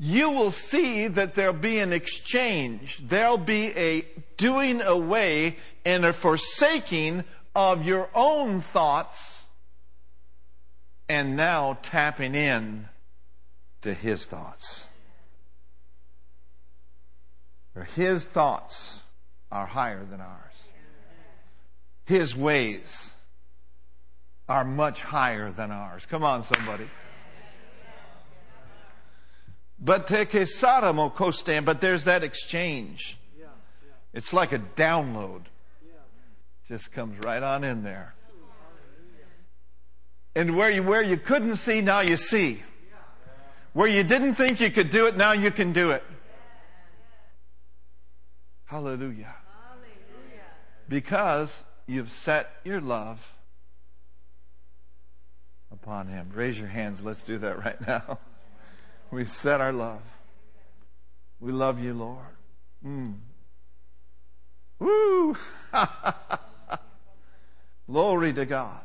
you 0.03 0.29
will 0.31 0.51
see 0.51 1.07
that 1.07 1.33
there'll 1.33 1.53
be 1.53 1.79
an 1.79 1.93
exchange. 1.93 2.99
There'll 3.07 3.37
be 3.37 3.67
a 3.67 4.05
doing 4.35 4.81
away 4.81 5.55
and 5.85 6.03
a 6.03 6.11
forsaking 6.11 7.23
of 7.55 7.85
your 7.85 8.09
own 8.13 8.59
thoughts 8.59 9.43
and 11.07 11.37
now 11.37 11.77
tapping 11.81 12.35
in 12.35 12.89
to 13.81 13.93
his 13.93 14.25
thoughts. 14.25 14.87
For 17.73 17.85
his 17.85 18.25
thoughts 18.25 19.03
are 19.53 19.67
higher 19.67 20.03
than 20.03 20.19
ours. 20.19 20.63
His 22.03 22.35
ways 22.35 23.13
are 24.49 24.65
much 24.65 24.99
higher 24.99 25.49
than 25.49 25.71
ours. 25.71 26.05
Come 26.05 26.23
on, 26.23 26.43
somebody. 26.43 26.89
But 29.83 30.07
tekesaramo 30.07 31.13
kostan, 31.13 31.65
but 31.65 31.81
there's 31.81 32.05
that 32.05 32.23
exchange. 32.23 33.17
It's 34.13 34.31
like 34.31 34.53
a 34.53 34.59
download. 34.59 35.41
Just 36.67 36.93
comes 36.93 37.21
right 37.25 37.43
on 37.43 37.65
in 37.65 37.83
there. 37.83 38.13
And 40.35 40.55
where 40.55 40.71
you 40.71 40.83
where 40.83 41.03
you 41.03 41.17
couldn't 41.17 41.57
see, 41.57 41.81
now 41.81 41.99
you 41.99 42.15
see. 42.15 42.63
Where 43.73 43.87
you 43.87 44.03
didn't 44.03 44.35
think 44.35 44.61
you 44.61 44.71
could 44.71 44.89
do 44.89 45.07
it, 45.07 45.17
now 45.17 45.33
you 45.33 45.51
can 45.51 45.73
do 45.73 45.91
it. 45.91 46.03
Hallelujah. 48.65 49.35
Hallelujah. 49.67 50.45
Because 50.87 51.61
you've 51.87 52.11
set 52.11 52.49
your 52.63 52.79
love 52.79 53.33
upon 55.71 56.07
him. 56.07 56.29
Raise 56.33 56.57
your 56.57 56.69
hands. 56.69 57.03
Let's 57.03 57.23
do 57.23 57.37
that 57.39 57.59
right 57.59 57.87
now. 57.87 58.19
We 59.13 59.25
set 59.25 59.61
our 59.61 59.71
love. 59.71 60.01
We 61.39 61.51
love 61.51 61.79
you, 61.79 61.93
Lord. 61.93 62.25
Mm. 62.83 63.13
Woo! 64.79 65.37
Glory 67.87 68.33
to 68.33 68.47
God. 68.47 68.81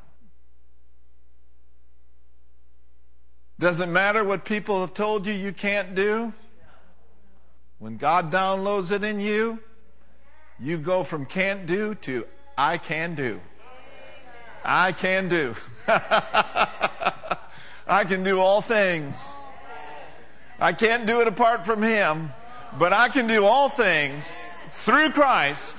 Doesn't 3.58 3.90
matter 3.90 4.22
what 4.22 4.44
people 4.44 4.82
have 4.82 4.92
told 4.92 5.24
you 5.24 5.32
you 5.32 5.54
can't 5.54 5.94
do. 5.94 6.34
When 7.78 7.96
God 7.96 8.30
downloads 8.30 8.90
it 8.90 9.02
in 9.02 9.20
you, 9.20 9.60
you 10.60 10.76
go 10.76 11.04
from 11.04 11.24
can't 11.24 11.64
do 11.64 11.94
to 11.94 12.26
I 12.58 12.76
can 12.76 13.14
do. 13.14 13.40
I 14.62 14.92
can 14.92 15.30
do. 15.30 15.54
I 15.88 17.38
can 18.06 18.22
do 18.22 18.40
all 18.40 18.60
things. 18.60 19.16
I 20.60 20.72
can't 20.72 21.06
do 21.06 21.20
it 21.20 21.28
apart 21.28 21.64
from 21.64 21.82
Him, 21.82 22.32
but 22.78 22.92
I 22.92 23.08
can 23.08 23.26
do 23.26 23.44
all 23.44 23.68
things 23.68 24.30
through 24.68 25.10
Christ 25.10 25.76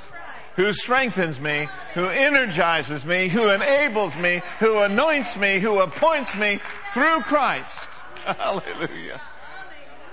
who 0.55 0.73
strengthens 0.73 1.39
me, 1.39 1.67
who 1.93 2.05
energizes 2.05 3.05
me, 3.05 3.30
who 3.30 3.49
enables 3.49 4.15
me, 4.15 4.41
who 4.59 4.80
anoints 4.80 5.38
me, 5.38 5.59
who 5.59 5.80
appoints 5.80 6.36
me 6.36 6.59
through 6.93 7.21
Christ. 7.21 7.88
Hallelujah. 8.25 9.21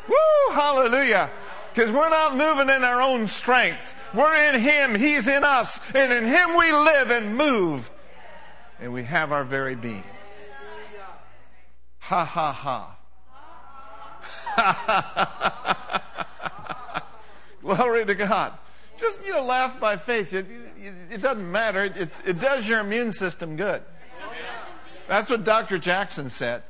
Woo, 0.08 0.54
hallelujah. 0.54 1.30
Because 1.74 1.90
we're 1.90 2.08
not 2.08 2.36
moving 2.36 2.74
in 2.74 2.84
our 2.84 3.02
own 3.02 3.26
strength. 3.26 3.94
We're 4.14 4.34
in 4.34 4.60
Him. 4.60 4.94
He's 4.94 5.26
in 5.26 5.42
us. 5.42 5.80
And 5.94 6.12
in 6.12 6.24
Him 6.24 6.56
we 6.56 6.70
live 6.72 7.10
and 7.10 7.36
move. 7.36 7.90
And 8.80 8.92
we 8.92 9.02
have 9.04 9.32
our 9.32 9.44
very 9.44 9.74
being. 9.74 10.04
Ha 11.98 12.24
ha 12.24 12.52
ha. 12.52 12.95
Glory 17.62 18.06
to 18.06 18.14
God. 18.14 18.52
Just, 18.98 19.24
you 19.24 19.32
know, 19.32 19.42
laugh 19.42 19.78
by 19.78 19.96
faith. 19.96 20.32
It, 20.32 20.46
it, 20.82 20.94
it 21.10 21.22
doesn't 21.22 21.50
matter. 21.50 21.84
It, 21.84 22.10
it 22.24 22.38
does 22.38 22.68
your 22.68 22.80
immune 22.80 23.12
system 23.12 23.56
good. 23.56 23.82
That's 25.08 25.30
what 25.30 25.44
Dr. 25.44 25.78
Jackson 25.78 26.30
said. 26.30 26.62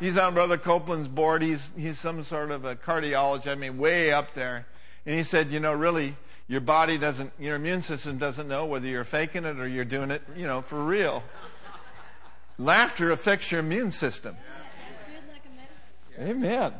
He's 0.00 0.18
on 0.18 0.34
Brother 0.34 0.58
Copeland's 0.58 1.08
board. 1.08 1.42
He's, 1.42 1.70
he's 1.76 1.98
some 1.98 2.22
sort 2.22 2.50
of 2.50 2.64
a 2.64 2.76
cardiologist, 2.76 3.46
I 3.46 3.54
mean, 3.54 3.78
way 3.78 4.12
up 4.12 4.34
there. 4.34 4.66
And 5.06 5.16
he 5.16 5.22
said, 5.22 5.50
you 5.50 5.60
know, 5.60 5.72
really, 5.72 6.16
your 6.48 6.60
body 6.60 6.98
doesn't, 6.98 7.32
your 7.38 7.56
immune 7.56 7.82
system 7.82 8.18
doesn't 8.18 8.46
know 8.46 8.66
whether 8.66 8.86
you're 8.86 9.04
faking 9.04 9.44
it 9.44 9.58
or 9.58 9.66
you're 9.66 9.84
doing 9.84 10.10
it, 10.10 10.22
you 10.36 10.46
know, 10.46 10.60
for 10.60 10.82
real. 10.82 11.22
Laughter 12.58 13.10
affects 13.10 13.50
your 13.50 13.60
immune 13.60 13.90
system. 13.90 14.36
Like 16.18 16.28
Amen. 16.28 16.72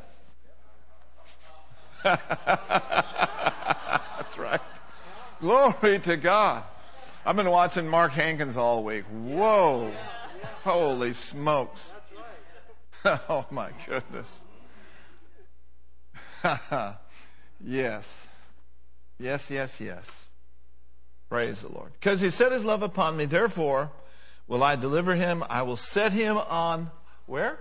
That's 2.46 4.38
right. 4.38 4.60
Glory 5.40 5.98
to 6.00 6.16
God. 6.16 6.62
I've 7.24 7.34
been 7.34 7.50
watching 7.50 7.88
Mark 7.88 8.12
Hankins 8.12 8.56
all 8.56 8.84
week. 8.84 9.04
Whoa. 9.06 9.90
Holy 10.62 11.12
smokes. 11.12 11.90
Oh 13.28 13.46
my 13.52 13.70
goodness. 13.86 14.40
yes. 17.64 18.26
Yes, 19.16 19.48
yes, 19.48 19.80
yes. 19.80 20.26
Praise 21.28 21.62
the 21.62 21.68
Lord. 21.68 21.92
Because 21.92 22.20
he 22.20 22.30
set 22.30 22.50
his 22.50 22.64
love 22.64 22.82
upon 22.82 23.16
me, 23.16 23.26
therefore 23.26 23.92
will 24.48 24.64
I 24.64 24.74
deliver 24.74 25.14
him. 25.14 25.44
I 25.48 25.62
will 25.62 25.76
set 25.76 26.12
him 26.12 26.36
on 26.36 26.90
where? 27.26 27.60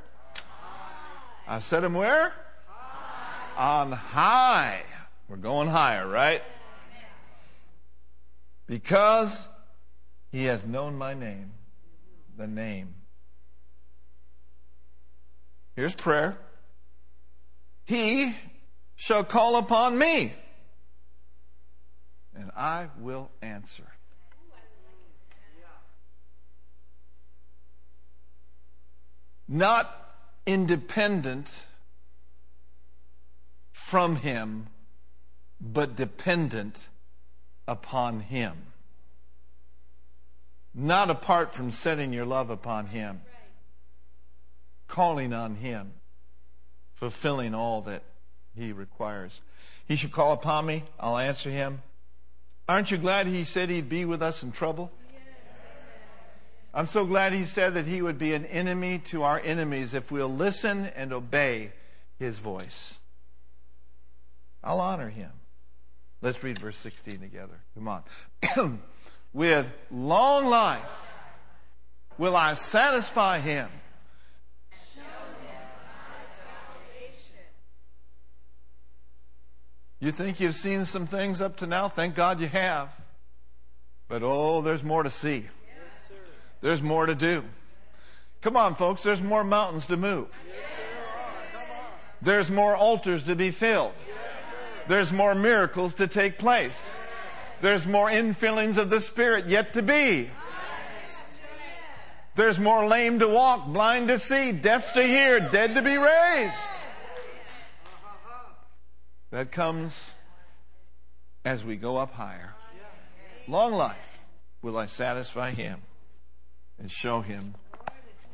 I 1.48 1.60
set 1.60 1.84
him 1.84 1.93
where? 1.93 2.34
On 3.58 3.91
high. 3.91 4.84
We're 5.28 5.38
going 5.38 5.70
higher, 5.70 6.08
right? 6.08 6.41
Because 8.68 9.47
he 10.32 10.45
has 10.45 10.66
known 10.66 10.97
my 10.97 11.14
name. 11.14 11.51
The 12.38 12.47
name. 12.47 12.93
Here's 15.76 15.95
prayer. 15.95 16.38
He 17.86 18.36
shall 18.95 19.24
call 19.24 19.58
upon 19.58 19.97
me, 19.97 20.34
and 22.34 22.49
I 22.56 22.88
will 22.99 23.30
answer. 23.41 23.84
Not 29.47 30.16
independent 30.45 31.51
from 33.86 34.15
Him, 34.15 34.65
but 35.61 35.95
dependent 35.95 36.89
upon 37.67 38.19
Him. 38.19 38.53
Not 40.73 41.11
apart 41.11 41.53
from 41.53 41.71
setting 41.71 42.11
your 42.11 42.25
love 42.25 42.49
upon 42.49 42.88
Him 42.88 43.21
calling 44.88 45.33
on 45.33 45.53
Him, 45.53 45.93
fulfilling 46.95 47.53
all 47.53 47.81
that 47.83 48.01
He 48.55 48.71
requires. 48.71 49.39
He 49.88 49.95
should 49.95 50.11
call 50.11 50.33
upon 50.33 50.65
me, 50.65 50.83
I'll 50.99 51.19
answer 51.19 51.51
Him. 51.51 51.83
Aren't 52.67 52.89
you 52.89 52.97
glad 52.97 53.27
He 53.27 53.43
said 53.43 53.69
He'd 53.69 53.88
be 53.88 54.03
with 54.03 54.23
us 54.23 54.41
in 54.41 54.51
trouble? 54.51 54.91
I'm 56.73 56.88
so 56.88 57.05
glad 57.05 57.33
He 57.33 57.45
said 57.45 57.75
that 57.75 57.86
He 57.86 58.01
would 58.01 58.17
be 58.17 58.33
an 58.33 58.47
enemy 58.47 58.97
to 59.11 59.21
our 59.21 59.39
enemies 59.39 59.93
if 59.93 60.11
we'll 60.11 60.36
listen 60.36 60.88
and 60.95 61.13
obey 61.13 61.71
His 62.17 62.39
voice. 62.39 62.95
I'll 64.66 64.82
honor 64.82 65.09
Him. 65.09 65.32
Let's 66.22 66.43
read 66.43 66.59
verse 66.59 66.78
16 66.78 67.20
together. 67.20 67.61
Come 67.76 67.88
on. 67.88 68.03
With 69.34 69.72
long 69.91 70.47
life 70.47 70.89
will 72.18 72.36
I 72.36 72.53
satisfy 72.53 73.39
him 73.39 73.70
You 80.05 80.11
think 80.11 80.39
you've 80.39 80.53
seen 80.53 80.86
some 80.86 81.07
things 81.07 81.41
up 81.41 81.57
to 81.57 81.66
now? 81.66 81.89
Thank 81.89 82.13
God 82.13 82.39
you 82.39 82.47
have. 82.47 82.89
But 84.07 84.22
oh, 84.24 84.61
there's 84.61 84.84
more 84.84 85.01
to 85.01 85.09
see. 85.09 85.45
There's 86.61 86.82
more 86.82 87.07
to 87.07 87.16
do. 87.16 87.43
Come 88.41 88.55
on, 88.55 88.76
folks, 88.76 89.01
there's 89.01 89.22
more 89.22 89.43
mountains 89.43 89.88
to 89.88 89.97
move. 89.97 90.28
There's 92.22 92.51
more 92.51 92.76
altars 92.76 93.24
to 93.24 93.36
be 93.36 93.49
filled. 93.51 93.93
There's 94.88 95.11
more 95.11 95.36
miracles 95.36 95.95
to 95.95 96.07
take 96.07 96.38
place. 96.38 96.77
There's 97.61 97.88
more 97.88 98.09
infillings 98.09 98.77
of 98.77 98.89
the 98.89 99.01
Spirit 99.01 99.47
yet 99.47 99.73
to 99.73 99.81
be. 99.81 100.29
There's 102.36 102.59
more 102.59 102.86
lame 102.86 103.19
to 103.19 103.27
walk, 103.27 103.67
blind 103.67 104.09
to 104.09 104.19
see, 104.19 104.51
deaf 104.51 104.93
to 104.93 105.03
hear, 105.03 105.39
dead 105.39 105.73
to 105.75 105.81
be 105.81 105.97
raised. 105.97 106.55
That 109.31 109.51
comes 109.51 109.97
as 111.45 111.63
we 111.63 111.77
go 111.77 111.97
up 111.97 112.13
higher. 112.13 112.53
Long 113.47 113.71
life 113.71 114.19
will 114.61 114.77
I 114.77 114.88
satisfy 114.88 115.51
him 115.51 115.81
and 116.77 116.91
show 116.91 117.21
him 117.21 117.55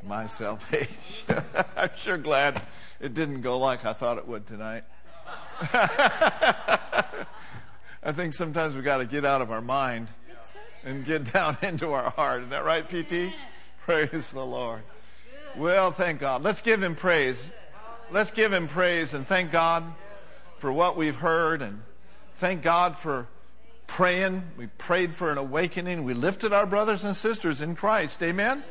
my 0.04 0.26
salvation. 0.26 0.88
I'm 1.76 1.90
sure 1.96 2.18
glad 2.18 2.60
it 3.00 3.14
didn't 3.14 3.42
go 3.42 3.58
like 3.58 3.84
I 3.84 3.92
thought 3.92 4.18
it 4.18 4.26
would 4.26 4.46
tonight. 4.46 4.84
I 8.04 8.12
think 8.12 8.34
sometimes 8.34 8.74
we 8.74 8.82
got 8.82 8.98
to 8.98 9.04
get 9.04 9.24
out 9.24 9.42
of 9.42 9.50
our 9.50 9.60
mind 9.60 10.08
and 10.84 11.04
get 11.04 11.32
down 11.32 11.56
into 11.62 11.92
our 11.92 12.10
heart. 12.10 12.40
Isn't 12.40 12.50
that 12.50 12.64
right, 12.64 12.88
PT? 12.88 13.32
Praise 13.84 14.30
the 14.30 14.44
Lord. 14.44 14.82
Well, 15.56 15.92
thank 15.92 16.20
God. 16.20 16.42
Let's 16.42 16.60
give 16.60 16.82
him 16.82 16.94
praise. 16.94 17.50
Let's 18.10 18.30
give 18.30 18.52
him 18.52 18.66
praise 18.66 19.14
and 19.14 19.26
thank 19.26 19.50
God 19.52 19.84
for 20.58 20.72
what 20.72 20.96
we've 20.96 21.16
heard 21.16 21.62
and 21.62 21.82
thank 22.36 22.62
God 22.62 22.98
for 22.98 23.26
praying. 23.86 24.42
We 24.56 24.66
prayed 24.66 25.14
for 25.14 25.30
an 25.30 25.38
awakening. 25.38 26.04
We 26.04 26.14
lifted 26.14 26.52
our 26.52 26.66
brothers 26.66 27.04
and 27.04 27.16
sisters 27.16 27.60
in 27.60 27.76
Christ. 27.76 28.22
Amen? 28.22 28.62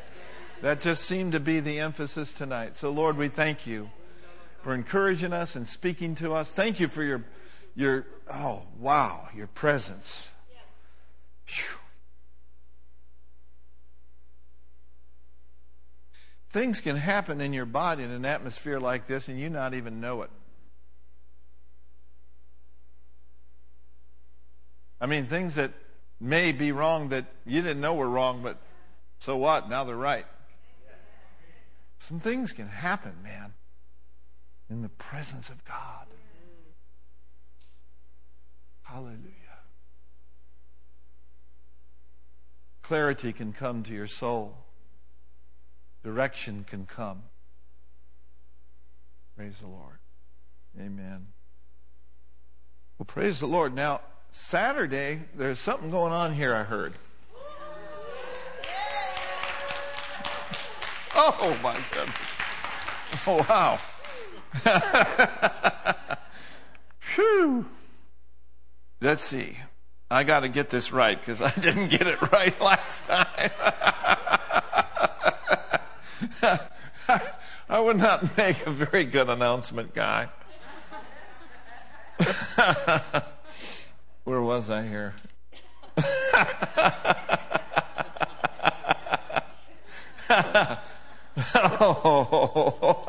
That 0.60 0.80
just 0.80 1.04
seemed 1.04 1.32
to 1.32 1.40
be 1.40 1.60
the 1.60 1.80
emphasis 1.80 2.32
tonight. 2.32 2.76
So, 2.76 2.90
Lord, 2.90 3.16
we 3.16 3.28
thank 3.28 3.66
you 3.66 3.90
for 4.62 4.74
encouraging 4.74 5.32
us 5.32 5.56
and 5.56 5.66
speaking 5.66 6.14
to 6.16 6.34
us. 6.34 6.50
Thank 6.50 6.80
you 6.80 6.88
for 6.88 7.02
your, 7.02 7.24
your 7.74 8.06
oh, 8.32 8.62
wow, 8.78 9.28
your 9.34 9.48
presence. 9.48 10.28
Whew. 11.46 11.78
Things 16.50 16.80
can 16.80 16.96
happen 16.96 17.40
in 17.40 17.52
your 17.52 17.64
body 17.64 18.04
in 18.04 18.10
an 18.10 18.24
atmosphere 18.24 18.78
like 18.78 19.06
this 19.06 19.26
and 19.28 19.40
you 19.40 19.48
not 19.48 19.74
even 19.74 20.00
know 20.00 20.22
it. 20.22 20.30
I 25.00 25.06
mean, 25.06 25.26
things 25.26 25.56
that 25.56 25.72
may 26.20 26.52
be 26.52 26.70
wrong 26.70 27.08
that 27.08 27.24
you 27.44 27.62
didn't 27.62 27.80
know 27.80 27.94
were 27.94 28.08
wrong, 28.08 28.42
but 28.42 28.58
so 29.18 29.36
what? 29.36 29.68
Now 29.68 29.82
they're 29.82 29.96
right. 29.96 30.26
Some 31.98 32.20
things 32.20 32.52
can 32.52 32.68
happen, 32.68 33.14
man, 33.22 33.54
in 34.72 34.80
the 34.80 34.88
presence 34.88 35.50
of 35.50 35.62
God. 35.66 36.06
Hallelujah. 38.80 39.18
Clarity 42.80 43.32
can 43.32 43.52
come 43.52 43.82
to 43.84 43.92
your 43.92 44.06
soul, 44.06 44.56
direction 46.02 46.64
can 46.66 46.86
come. 46.86 47.22
Praise 49.36 49.60
the 49.60 49.66
Lord. 49.68 49.98
Amen. 50.80 51.26
Well, 52.98 53.06
praise 53.06 53.40
the 53.40 53.46
Lord. 53.46 53.74
Now, 53.74 54.00
Saturday, 54.30 55.20
there's 55.36 55.60
something 55.60 55.90
going 55.90 56.12
on 56.12 56.34
here, 56.34 56.54
I 56.54 56.62
heard. 56.62 56.94
Oh, 61.14 61.58
my 61.62 61.76
goodness. 61.92 62.16
Oh, 63.26 63.44
wow. 63.48 63.78
Phew. 67.00 67.66
Let's 69.00 69.24
see. 69.24 69.56
I 70.10 70.24
got 70.24 70.40
to 70.40 70.48
get 70.48 70.68
this 70.68 70.92
right 70.92 71.18
because 71.18 71.40
I 71.40 71.50
didn't 71.50 71.88
get 71.88 72.06
it 72.06 72.20
right 72.32 72.60
last 72.62 73.04
time. 73.06 73.50
I 77.68 77.80
would 77.80 77.96
not 77.96 78.36
make 78.36 78.66
a 78.66 78.70
very 78.70 79.04
good 79.04 79.30
announcement 79.30 79.94
guy. 79.94 80.28
Where 84.24 84.42
was 84.42 84.68
I 84.68 84.86
here? 84.86 85.14
Oh, 91.54 93.04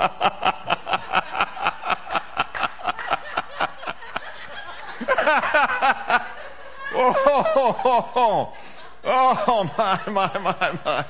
oh, 7.03 8.53
oh, 9.03 9.71
my, 9.77 9.99
my, 10.07 10.39
my, 10.39 10.79
my. 10.85 11.05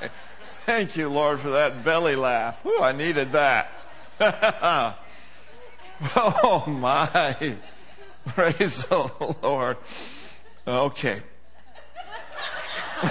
Thank 0.52 0.96
you, 0.96 1.08
Lord, 1.08 1.40
for 1.40 1.50
that 1.50 1.84
belly 1.84 2.16
laugh. 2.16 2.64
Ooh, 2.66 2.80
I 2.80 2.92
needed 2.92 3.32
that. 3.32 3.70
oh, 6.16 6.64
my. 6.66 7.56
Praise 8.26 8.84
the 8.86 9.36
Lord. 9.42 9.76
Okay. 10.66 11.22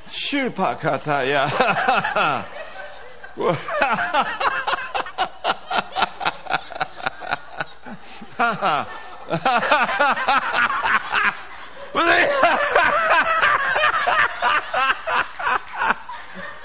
Shupakataya. 0.07 1.49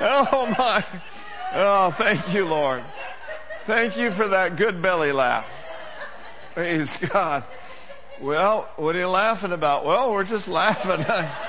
oh 0.00 0.54
my. 0.58 0.84
Oh, 1.54 1.90
thank 1.92 2.34
you, 2.34 2.44
Lord. 2.44 2.82
Thank 3.64 3.96
you 3.96 4.10
for 4.10 4.28
that 4.28 4.56
good 4.56 4.82
belly 4.82 5.12
laugh. 5.12 5.46
Praise 6.54 6.96
God. 6.96 7.44
Well, 8.20 8.68
what 8.76 8.96
are 8.96 8.98
you 8.98 9.08
laughing 9.08 9.52
about? 9.52 9.84
Well, 9.84 10.12
we're 10.12 10.24
just 10.24 10.48
laughing. 10.48 11.06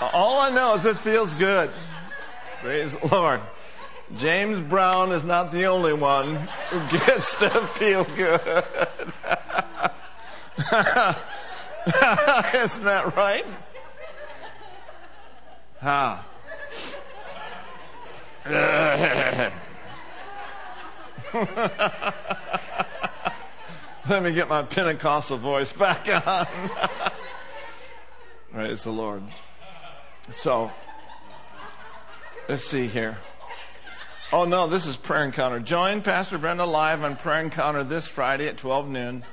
All 0.00 0.40
I 0.40 0.50
know 0.50 0.74
is 0.74 0.86
it 0.86 0.98
feels 0.98 1.34
good. 1.34 1.70
Praise 2.62 2.96
the 2.96 3.06
Lord. 3.08 3.40
James 4.16 4.58
Brown 4.60 5.12
is 5.12 5.24
not 5.24 5.52
the 5.52 5.66
only 5.66 5.92
one 5.92 6.48
who 6.70 6.98
gets 6.98 7.38
to 7.38 7.48
feel 7.68 8.04
good. 8.04 8.40
Isn't 12.54 12.84
that 12.84 13.14
right? 13.16 13.46
Huh. 15.80 16.18
Let 24.08 24.22
me 24.22 24.32
get 24.32 24.48
my 24.48 24.62
Pentecostal 24.62 25.36
voice 25.38 25.72
back 25.72 26.08
on. 26.26 26.46
Praise 28.52 28.84
the 28.84 28.90
Lord. 28.90 29.22
So, 30.30 30.70
let's 32.48 32.64
see 32.64 32.86
here. 32.86 33.18
Oh 34.32 34.44
no, 34.44 34.68
this 34.68 34.86
is 34.86 34.96
prayer 34.96 35.24
encounter. 35.24 35.58
Join 35.58 36.02
Pastor 36.02 36.38
Brenda 36.38 36.64
live 36.64 37.02
on 37.02 37.16
prayer 37.16 37.40
encounter 37.40 37.82
this 37.82 38.06
Friday 38.06 38.46
at 38.46 38.56
12 38.56 38.88
noon. 38.88 39.24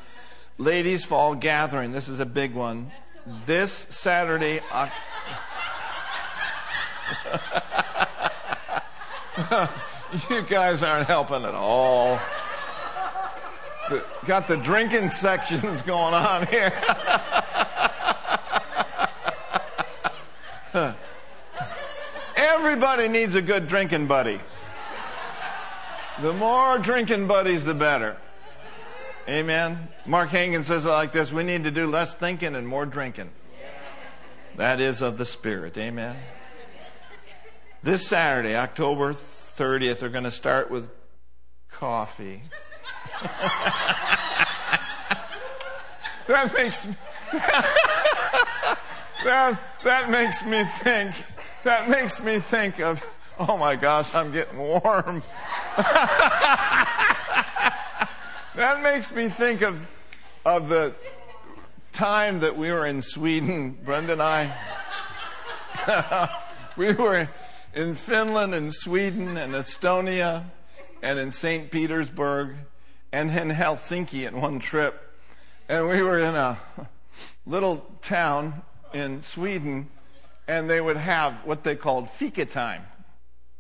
Ladies 0.58 1.06
Fall 1.06 1.36
Gathering. 1.36 1.92
This 1.92 2.10
is 2.10 2.20
a 2.20 2.26
big 2.26 2.56
one. 2.56 2.92
This 3.46 3.72
Saturday, 3.92 4.56
you 10.30 10.42
guys 10.50 10.82
aren't 10.82 11.06
helping 11.06 11.44
at 11.44 11.54
all. 11.54 12.20
The, 13.90 14.04
got 14.26 14.48
the 14.48 14.58
drinking 14.58 15.12
sections 15.12 15.82
going 15.84 16.16
on 16.16 16.48
here. 16.48 16.74
Everybody 22.78 23.08
needs 23.08 23.34
a 23.34 23.42
good 23.42 23.68
drinking 23.68 24.06
buddy. 24.06 24.40
The 26.22 26.32
more 26.34 26.78
drinking 26.78 27.26
buddies, 27.26 27.66
the 27.66 27.74
better. 27.74 28.18
Amen. 29.28 29.88
Mark 30.06 30.30
Hagen 30.30 30.64
says 30.64 30.86
it 30.86 30.90
like 30.90 31.12
this 31.12 31.34
We 31.34 31.44
need 31.44 31.64
to 31.64 31.72
do 31.72 31.88
less 31.88 32.14
thinking 32.14 32.54
and 32.54 32.68
more 32.68 32.86
drinking. 32.86 33.32
That 34.58 34.80
is 34.80 35.02
of 35.02 35.18
the 35.18 35.26
Spirit. 35.26 35.76
Amen. 35.80 36.18
This 37.82 38.08
Saturday, 38.08 38.56
October 38.56 39.14
30th, 39.14 40.04
we're 40.04 40.10
going 40.10 40.26
to 40.26 40.30
start 40.30 40.70
with 40.70 40.92
coffee. 41.72 42.44
that 46.28 46.54
makes 46.54 46.84
that, 49.24 49.60
that 49.84 50.12
makes 50.12 50.46
me 50.46 50.64
think 50.64 51.16
that 51.68 51.90
makes 51.90 52.22
me 52.22 52.40
think 52.40 52.80
of 52.80 53.06
oh 53.40 53.58
my 53.58 53.76
gosh 53.76 54.16
i'm 54.16 54.32
getting 54.32 54.58
warm 54.58 55.22
that 58.56 58.80
makes 58.82 59.12
me 59.12 59.28
think 59.28 59.62
of 59.62 59.92
of 60.46 60.70
the 60.70 60.96
time 61.92 62.40
that 62.40 62.58
we 62.58 62.72
were 62.72 62.86
in 62.86 63.02
sweden 63.02 63.78
brenda 63.84 64.14
and 64.14 64.22
i 64.22 64.50
we 66.78 66.94
were 66.94 67.28
in 67.76 67.94
finland 67.94 68.56
and 68.56 68.74
sweden 68.74 69.36
and 69.36 69.54
estonia 69.54 70.46
and 71.02 71.20
in 71.20 71.34
st 71.34 71.70
petersburg 71.70 72.56
and 73.12 73.30
in 73.32 73.50
Helsinki 73.50 74.28
in 74.28 74.40
one 74.40 74.60
trip. 74.60 75.14
And 75.70 75.88
we 75.88 76.02
were 76.02 76.20
in 76.20 76.36
a 76.36 76.58
little 77.46 77.86
town 78.02 78.62
in 78.94 79.24
Sweden, 79.24 79.90
and 80.48 80.70
they 80.70 80.80
would 80.80 80.98
have 80.98 81.46
what 81.46 81.64
they 81.64 81.76
called 81.76 82.10
fika 82.10 82.46
time. 82.46 82.84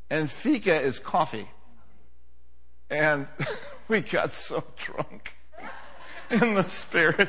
And 0.10 0.30
fika 0.32 0.82
is 0.82 1.00
coffee. 1.00 1.50
And 2.90 3.28
we 3.88 4.02
got 4.02 4.32
so 4.32 4.64
drunk 4.78 5.34
in 6.30 6.54
the 6.54 6.64
spirit. 6.64 7.28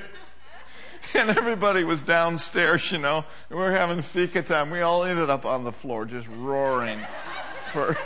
And 1.15 1.31
everybody 1.31 1.85
was 1.85 2.03
downstairs, 2.03 2.93
you 2.93 2.99
know. 2.99 3.25
We 3.49 3.57
were 3.57 3.73
having 3.73 4.03
fika 4.03 4.43
time. 4.43 4.71
We 4.71 4.83
all 4.83 5.05
ended 5.05 5.31
up 5.31 5.47
on 5.47 5.65
the 5.65 5.73
floor 5.73 6.05
just 6.05 6.29
roaring 6.29 7.01
for 7.73 7.97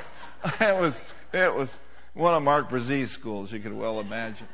it 0.61 0.81
was 0.81 1.03
it 1.33 1.55
was 1.55 1.71
one 2.15 2.35
of 2.35 2.43
Mark 2.43 2.69
Brazee's 2.69 3.11
schools, 3.11 3.53
you 3.53 3.61
could 3.61 3.73
well 3.73 4.01
imagine. 4.01 4.49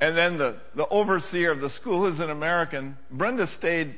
And 0.00 0.16
then 0.16 0.38
the, 0.38 0.56
the 0.74 0.88
overseer 0.88 1.50
of 1.50 1.60
the 1.60 1.70
school 1.70 2.06
is 2.06 2.20
an 2.20 2.30
American. 2.30 2.96
Brenda 3.10 3.46
stayed 3.46 3.96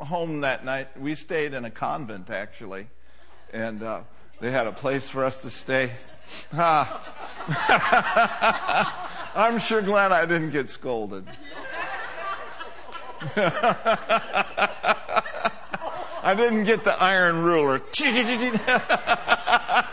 home 0.00 0.40
that 0.40 0.64
night. 0.64 0.98
We 0.98 1.14
stayed 1.14 1.54
in 1.54 1.64
a 1.64 1.70
convent, 1.70 2.30
actually. 2.30 2.88
And 3.52 3.82
uh, 3.82 4.00
they 4.40 4.50
had 4.50 4.66
a 4.66 4.72
place 4.72 5.08
for 5.08 5.24
us 5.24 5.42
to 5.42 5.50
stay. 5.50 5.92
Ah. 6.52 7.06
I'm 9.34 9.58
sure 9.58 9.82
glad 9.82 10.12
I 10.12 10.26
didn't 10.26 10.50
get 10.50 10.70
scolded. 10.70 11.24
I 16.22 16.34
didn't 16.36 16.64
get 16.64 16.84
the 16.84 16.92
iron 16.92 17.38
ruler. 17.42 17.78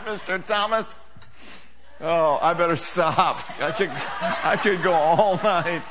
Mr. 0.07 0.45
Thomas. 0.45 0.89
Oh, 1.99 2.37
I 2.41 2.53
better 2.53 2.75
stop. 2.75 3.41
I 3.59 3.71
could, 3.71 3.89
I 3.91 4.55
could 4.61 4.83
go 4.83 4.93
all 4.93 5.37
night 5.37 5.83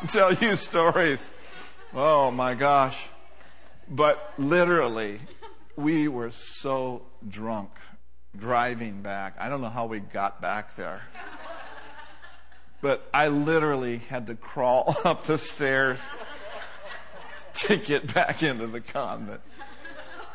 and 0.00 0.08
tell 0.08 0.32
you 0.32 0.56
stories. 0.56 1.30
Oh 1.94 2.30
my 2.30 2.54
gosh. 2.54 3.10
But 3.92 4.32
literally, 4.38 5.20
we 5.76 6.08
were 6.08 6.30
so 6.30 7.02
drunk 7.28 7.70
driving 8.34 9.02
back. 9.02 9.36
I 9.38 9.50
don't 9.50 9.60
know 9.60 9.68
how 9.68 9.84
we 9.84 10.00
got 10.00 10.40
back 10.40 10.76
there. 10.76 11.02
But 12.80 13.06
I 13.12 13.28
literally 13.28 13.98
had 13.98 14.28
to 14.28 14.34
crawl 14.34 14.96
up 15.04 15.24
the 15.24 15.36
stairs 15.36 16.00
to 17.54 17.76
get 17.76 18.14
back 18.14 18.42
into 18.42 18.66
the 18.66 18.80
convent. 18.80 19.42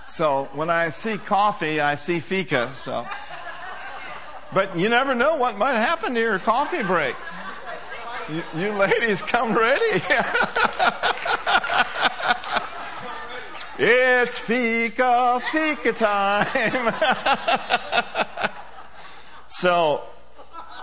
So 0.05 0.49
when 0.53 0.69
I 0.69 0.89
see 0.89 1.17
coffee, 1.17 1.81
I 1.81 1.95
see 1.95 2.19
fika. 2.19 2.71
So. 2.75 3.07
But 4.53 4.77
you 4.77 4.87
never 4.87 5.15
know 5.15 5.35
what 5.35 5.57
might 5.57 5.77
happen 5.77 6.13
to 6.13 6.19
your 6.19 6.37
coffee 6.37 6.83
break. 6.83 7.15
You, 8.29 8.43
you 8.55 8.71
ladies 8.73 9.19
come 9.23 9.57
ready. 9.57 10.03
it's 13.79 14.39
fika, 14.39 15.41
fika 15.51 15.93
time. 15.93 16.93
so, 19.47 20.01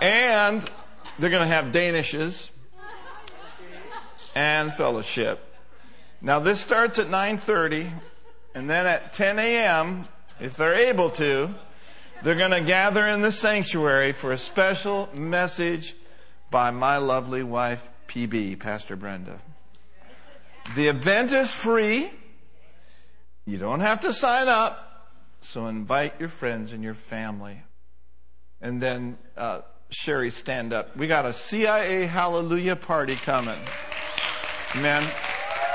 and 0.01 0.69
they're 1.19 1.29
going 1.29 1.47
to 1.47 1.53
have 1.53 1.65
Danishes. 1.65 2.49
and 4.35 4.73
fellowship. 4.73 5.41
Now 6.21 6.39
this 6.39 6.59
starts 6.59 6.99
at 6.99 7.07
9:30 7.07 7.89
and 8.53 8.69
then 8.69 8.85
at 8.85 9.13
10 9.13 9.37
a.m. 9.39 10.07
if 10.39 10.55
they're 10.57 10.73
able 10.73 11.09
to, 11.11 11.53
they're 12.23 12.35
going 12.35 12.51
to 12.51 12.61
gather 12.61 13.05
in 13.05 13.21
the 13.21 13.31
sanctuary 13.31 14.11
for 14.13 14.31
a 14.31 14.37
special 14.37 15.09
message 15.13 15.95
by 16.49 16.71
my 16.71 16.97
lovely 16.97 17.43
wife 17.43 17.89
PB, 18.07 18.59
Pastor 18.59 18.95
Brenda. 18.95 19.39
The 20.75 20.87
event 20.87 21.33
is 21.33 21.51
free. 21.51 22.11
You 23.45 23.59
don't 23.59 23.81
have 23.81 23.99
to 24.01 24.11
sign 24.11 24.47
up. 24.47 24.81
So 25.41 25.67
invite 25.67 26.19
your 26.19 26.29
friends 26.29 26.73
and 26.73 26.83
your 26.83 26.95
family. 26.95 27.61
And 28.59 28.81
then 28.81 29.17
uh, 29.37 29.61
Sherry, 29.89 30.31
stand 30.31 30.73
up. 30.73 30.97
We 30.97 31.07
got 31.07 31.25
a 31.25 31.33
CIA 31.33 32.05
Hallelujah 32.05 32.75
party 32.75 33.15
coming. 33.15 33.59
Man, 34.77 35.07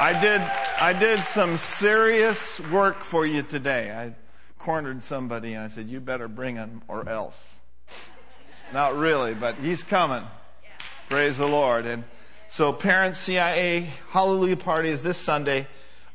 I 0.00 0.20
did 0.20 0.40
I 0.80 0.92
did 0.92 1.24
some 1.24 1.58
serious 1.58 2.58
work 2.58 3.04
for 3.04 3.24
you 3.24 3.42
today. 3.42 3.92
I 3.92 4.14
cornered 4.58 5.04
somebody 5.04 5.54
and 5.54 5.64
I 5.64 5.68
said, 5.68 5.88
"You 5.88 6.00
better 6.00 6.26
bring 6.26 6.56
him 6.56 6.82
or 6.88 7.08
else." 7.08 7.36
Not 8.72 8.96
really, 8.96 9.34
but 9.34 9.54
he's 9.56 9.82
coming. 9.82 10.24
Praise 11.08 11.38
the 11.38 11.46
Lord. 11.46 11.86
And 11.86 12.04
so, 12.48 12.72
Parents 12.72 13.18
CIA 13.18 13.88
Hallelujah 14.08 14.56
party 14.56 14.88
is 14.88 15.02
this 15.02 15.18
Sunday, 15.18 15.66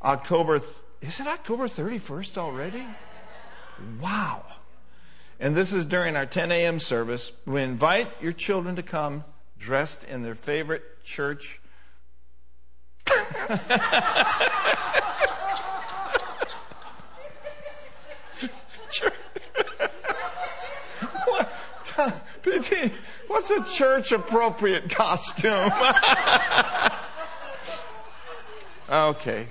October. 0.02 0.60
Is 1.02 1.20
it 1.20 1.26
October 1.26 1.68
31st 1.68 2.38
already? 2.38 2.86
Wow. 4.00 4.44
And 5.38 5.54
this 5.54 5.72
is 5.72 5.84
during 5.84 6.16
our 6.16 6.24
10 6.24 6.50
a.m. 6.50 6.80
service. 6.80 7.32
We 7.44 7.62
invite 7.62 8.08
your 8.22 8.32
children 8.32 8.76
to 8.76 8.82
come 8.82 9.24
dressed 9.58 10.04
in 10.04 10.22
their 10.22 10.34
favorite 10.34 11.04
church. 11.04 11.60
what? 21.26 21.52
PT, 22.42 22.92
what's 23.26 23.50
a 23.50 23.64
church 23.64 24.12
appropriate 24.12 24.88
costume? 24.88 25.70
okay. 28.90 29.46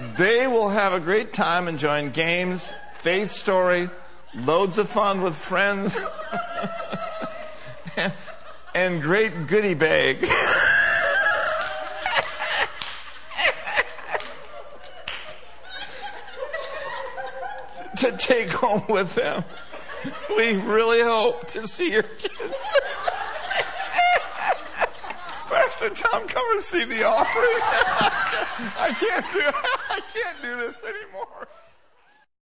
They 0.00 0.46
will 0.46 0.68
have 0.68 0.92
a 0.92 1.00
great 1.00 1.32
time 1.32 1.68
enjoying 1.68 2.10
games, 2.10 2.72
faith 2.94 3.30
story, 3.30 3.88
loads 4.34 4.78
of 4.78 4.88
fun 4.88 5.22
with 5.22 5.36
friends, 5.36 5.96
and 8.74 9.00
great 9.02 9.46
goodie 9.46 9.74
bag. 9.74 10.20
to 17.98 18.12
take 18.18 18.50
home 18.52 18.82
with 18.88 19.14
them. 19.14 19.44
We 20.36 20.56
really 20.56 21.00
hope 21.00 21.46
to 21.48 21.66
see 21.68 21.92
your 21.92 22.02
kids. 22.02 22.34
Pastor 25.76 25.90
Tom, 25.90 26.28
come 26.28 26.60
see 26.60 26.84
the 26.84 27.02
offering. 27.02 27.58
I 28.78 28.94
can't 28.96 29.26
do 29.32 29.40
I 29.90 30.00
can't 30.14 30.40
do 30.40 30.56
this 30.56 30.80
anymore. 30.84 31.48